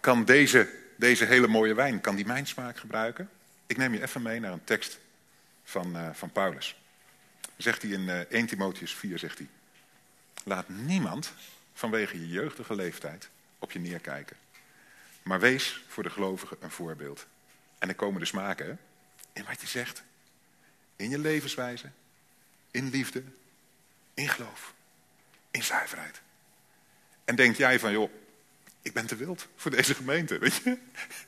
[0.01, 3.31] kan deze, deze hele mooie wijn, kan die mijn smaak gebruiken?
[3.67, 4.99] Ik neem je even mee naar een tekst
[5.65, 6.77] van, van Paulus
[7.57, 9.49] zegt hij in uh, 1 Timotheus 4, zegt hij.
[10.45, 11.33] Laat niemand
[11.73, 13.29] vanwege je jeugdige leeftijd
[13.59, 14.37] op je neerkijken.
[15.23, 17.27] Maar wees voor de gelovigen een voorbeeld.
[17.79, 18.75] En dan komen de smaken, hè?
[19.33, 20.03] In wat je zegt.
[20.97, 21.91] In je levenswijze.
[22.71, 23.23] In liefde.
[24.15, 24.75] In geloof.
[25.51, 26.21] In zuiverheid.
[27.25, 28.11] En denk jij van, joh,
[28.83, 30.79] ik ben te wild voor deze gemeente, weet je?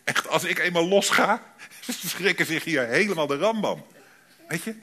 [0.04, 1.54] Echt, als ik eenmaal los ga,
[2.06, 3.86] schrikken zich hier helemaal de rambam.
[4.48, 4.74] Weet je?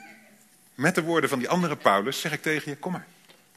[0.74, 3.06] Met de woorden van die andere Paulus zeg ik tegen je, kom maar,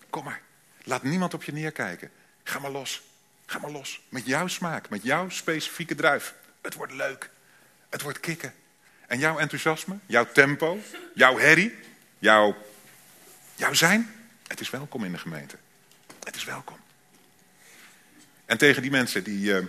[0.10, 0.42] kom maar.
[0.84, 2.12] Laat niemand op je neerkijken.
[2.44, 3.02] Ga maar los,
[3.50, 4.02] ga maar los.
[4.10, 6.34] Met jouw smaak, met jouw specifieke druif.
[6.62, 7.30] Het wordt leuk,
[7.90, 8.54] het wordt kicken.
[9.08, 10.80] En jouw enthousiasme, jouw tempo,
[11.16, 11.76] jouw herrie,
[12.20, 12.56] jouw,
[13.56, 14.16] jouw zijn,
[14.48, 15.58] het is welkom in de gemeente.
[16.24, 16.78] Het is welkom.
[18.46, 19.66] En tegen die mensen die, uh,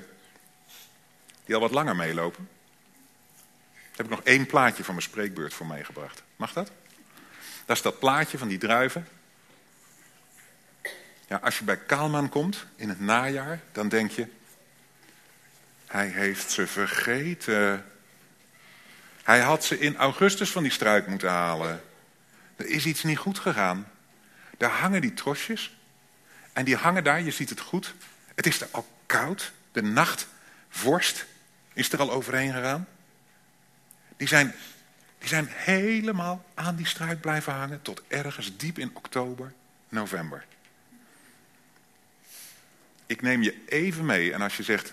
[1.44, 2.48] die al wat langer meelopen,
[3.96, 6.22] heb ik nog één plaatje van mijn spreekbeurt voor meegebracht.
[6.36, 6.70] Mag dat?
[7.64, 9.08] Dat is dat plaatje van die druiven.
[11.30, 14.26] Ja, als je bij Kaalman komt in het najaar, dan denk je...
[15.86, 17.84] Hij heeft ze vergeten.
[19.22, 21.82] Hij had ze in augustus van die struik moeten halen.
[22.56, 23.86] Er is iets niet goed gegaan.
[24.56, 25.76] Daar hangen die trosjes.
[26.52, 27.94] En die hangen daar, je ziet het goed.
[28.34, 29.52] Het is er al koud.
[29.72, 30.26] De nacht,
[30.68, 31.26] vorst,
[31.72, 32.88] is er al overheen gegaan.
[34.16, 34.54] Die zijn
[35.18, 39.52] Die zijn helemaal aan die struik blijven hangen tot ergens diep in oktober,
[39.88, 40.44] november.
[43.10, 44.92] Ik neem je even mee en als je zegt,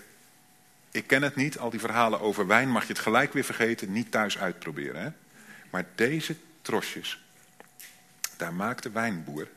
[0.90, 3.92] ik ken het niet, al die verhalen over wijn mag je het gelijk weer vergeten,
[3.92, 5.02] niet thuis uitproberen.
[5.02, 5.10] Hè?
[5.70, 7.24] Maar deze trosjes,
[8.36, 9.48] daar maakt de wijnboer,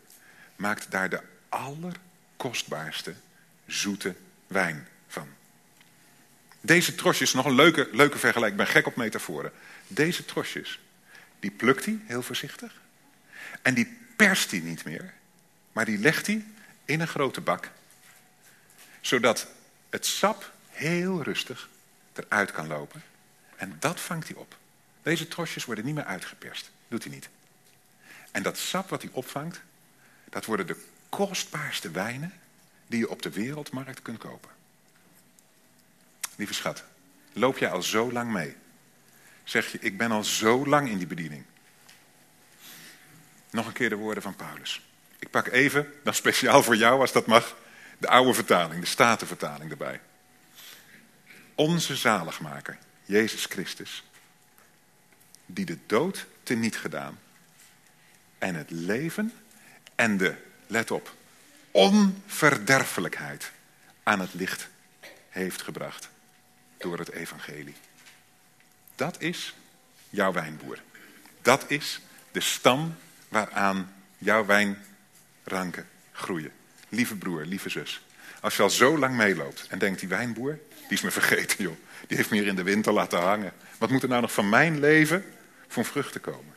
[0.55, 3.13] maakt daar de allerkostbaarste
[3.65, 4.15] zoete
[4.47, 5.27] wijn van.
[6.59, 9.51] Deze trosjes, nog een leuke, leuke vergelijking, ik ben gek op metaforen.
[9.87, 10.79] Deze trosjes,
[11.39, 12.81] die plukt hij heel voorzichtig.
[13.61, 15.13] En die perst hij niet meer,
[15.71, 16.45] maar die legt hij
[16.85, 17.71] in een grote bak.
[19.01, 19.47] Zodat
[19.89, 21.69] het sap heel rustig
[22.13, 23.03] eruit kan lopen.
[23.55, 24.57] En dat vangt hij op.
[25.01, 26.71] Deze trosjes worden niet meer uitgeperst.
[26.87, 27.29] Doet hij niet.
[28.31, 29.61] En dat sap wat hij opvangt,
[30.29, 32.33] dat worden de kostbaarste wijnen
[32.87, 34.49] die je op de wereldmarkt kunt kopen.
[36.35, 36.83] Lieve schat,
[37.33, 38.55] loop jij al zo lang mee?
[39.43, 41.43] Zeg je, ik ben al zo lang in die bediening.
[43.49, 44.81] Nog een keer de woorden van Paulus.
[45.19, 47.55] Ik pak even, dan speciaal voor jou als dat mag,
[48.01, 50.01] de oude vertaling, de Statenvertaling erbij.
[51.55, 54.03] Onze zaligmaker, Jezus Christus,
[55.45, 57.19] die de dood teniet gedaan
[58.37, 59.33] en het leven
[59.95, 60.35] en de,
[60.67, 61.13] let op,
[61.71, 63.51] onverderfelijkheid
[64.03, 64.69] aan het licht
[65.29, 66.09] heeft gebracht
[66.77, 67.75] door het evangelie.
[68.95, 69.55] Dat is
[70.09, 70.81] jouw wijnboer.
[71.41, 72.95] Dat is de stam
[73.29, 76.59] waaraan jouw wijnranken groeien.
[76.91, 78.05] Lieve broer, lieve zus.
[78.41, 81.75] Als je al zo lang meeloopt en denkt, die wijnboer, die is me vergeten joh.
[82.07, 83.53] Die heeft me hier in de winter laten hangen.
[83.77, 85.25] Wat moet er nou nog van mijn leven
[85.67, 86.53] voor vruchten komen?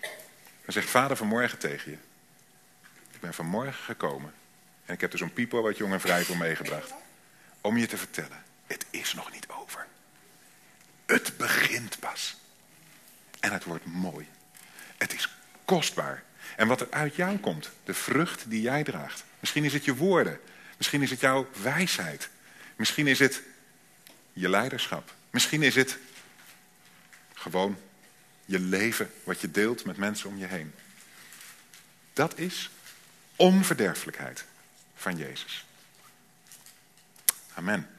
[0.65, 1.97] Dan zegt vader vanmorgen tegen je.
[3.13, 4.33] Ik ben vanmorgen gekomen.
[4.85, 6.93] En ik heb er zo'n piepo wat jong en vrij voor meegebracht.
[7.61, 9.87] Om je te vertellen, het is nog niet over.
[11.07, 12.37] Het begint pas.
[13.41, 14.29] En het wordt mooi.
[14.97, 16.23] Het is kostbaar.
[16.57, 19.25] En wat er uit jou komt, de vrucht die jij draagt.
[19.41, 20.41] Misschien is het je woorden.
[20.77, 22.29] Misschien is het jouw wijsheid.
[22.77, 23.43] Misschien is het
[24.33, 25.15] je leiderschap.
[25.31, 25.99] Misschien is het
[27.35, 27.79] gewoon
[28.45, 30.75] je leven wat je deelt met mensen om je heen.
[32.13, 32.71] Dat is
[33.37, 34.45] onverderfelijkheid
[34.95, 35.67] van Jezus.
[37.55, 37.94] Amen.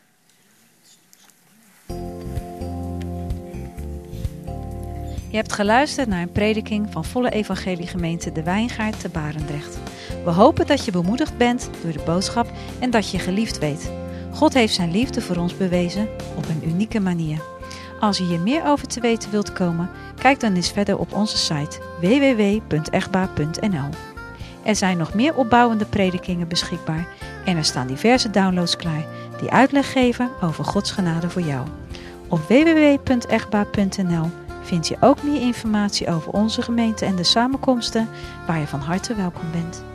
[5.35, 9.77] Je hebt geluisterd naar een prediking van Volle Evangelie Gemeente De Wijngaard te Barendrecht.
[10.23, 13.91] We hopen dat je bemoedigd bent door de boodschap en dat je geliefd weet.
[14.31, 17.41] God heeft zijn liefde voor ons bewezen op een unieke manier.
[17.99, 19.89] Als je hier meer over te weten wilt komen,
[20.21, 23.89] kijk dan eens verder op onze site www.egba.nl.
[24.63, 27.07] Er zijn nog meer opbouwende predikingen beschikbaar
[27.45, 29.05] en er staan diverse downloads klaar
[29.39, 31.67] die uitleg geven over Gods genade voor jou.
[32.27, 34.29] Op www.egba.nl
[34.65, 38.09] vind je ook meer informatie over onze gemeente en de samenkomsten
[38.47, 39.94] waar je van harte welkom bent.